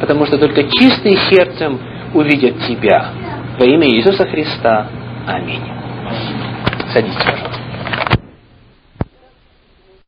потому 0.00 0.26
что 0.26 0.38
только 0.38 0.64
чистые 0.64 1.16
сердцем 1.30 1.78
увидят 2.14 2.58
Тебя. 2.66 3.10
Во 3.58 3.66
имя 3.66 3.88
Иисуса 3.88 4.24
Христа. 4.26 4.88
Аминь. 5.26 5.62
Садитесь, 6.92 7.16
пожалуйста. 7.16 7.59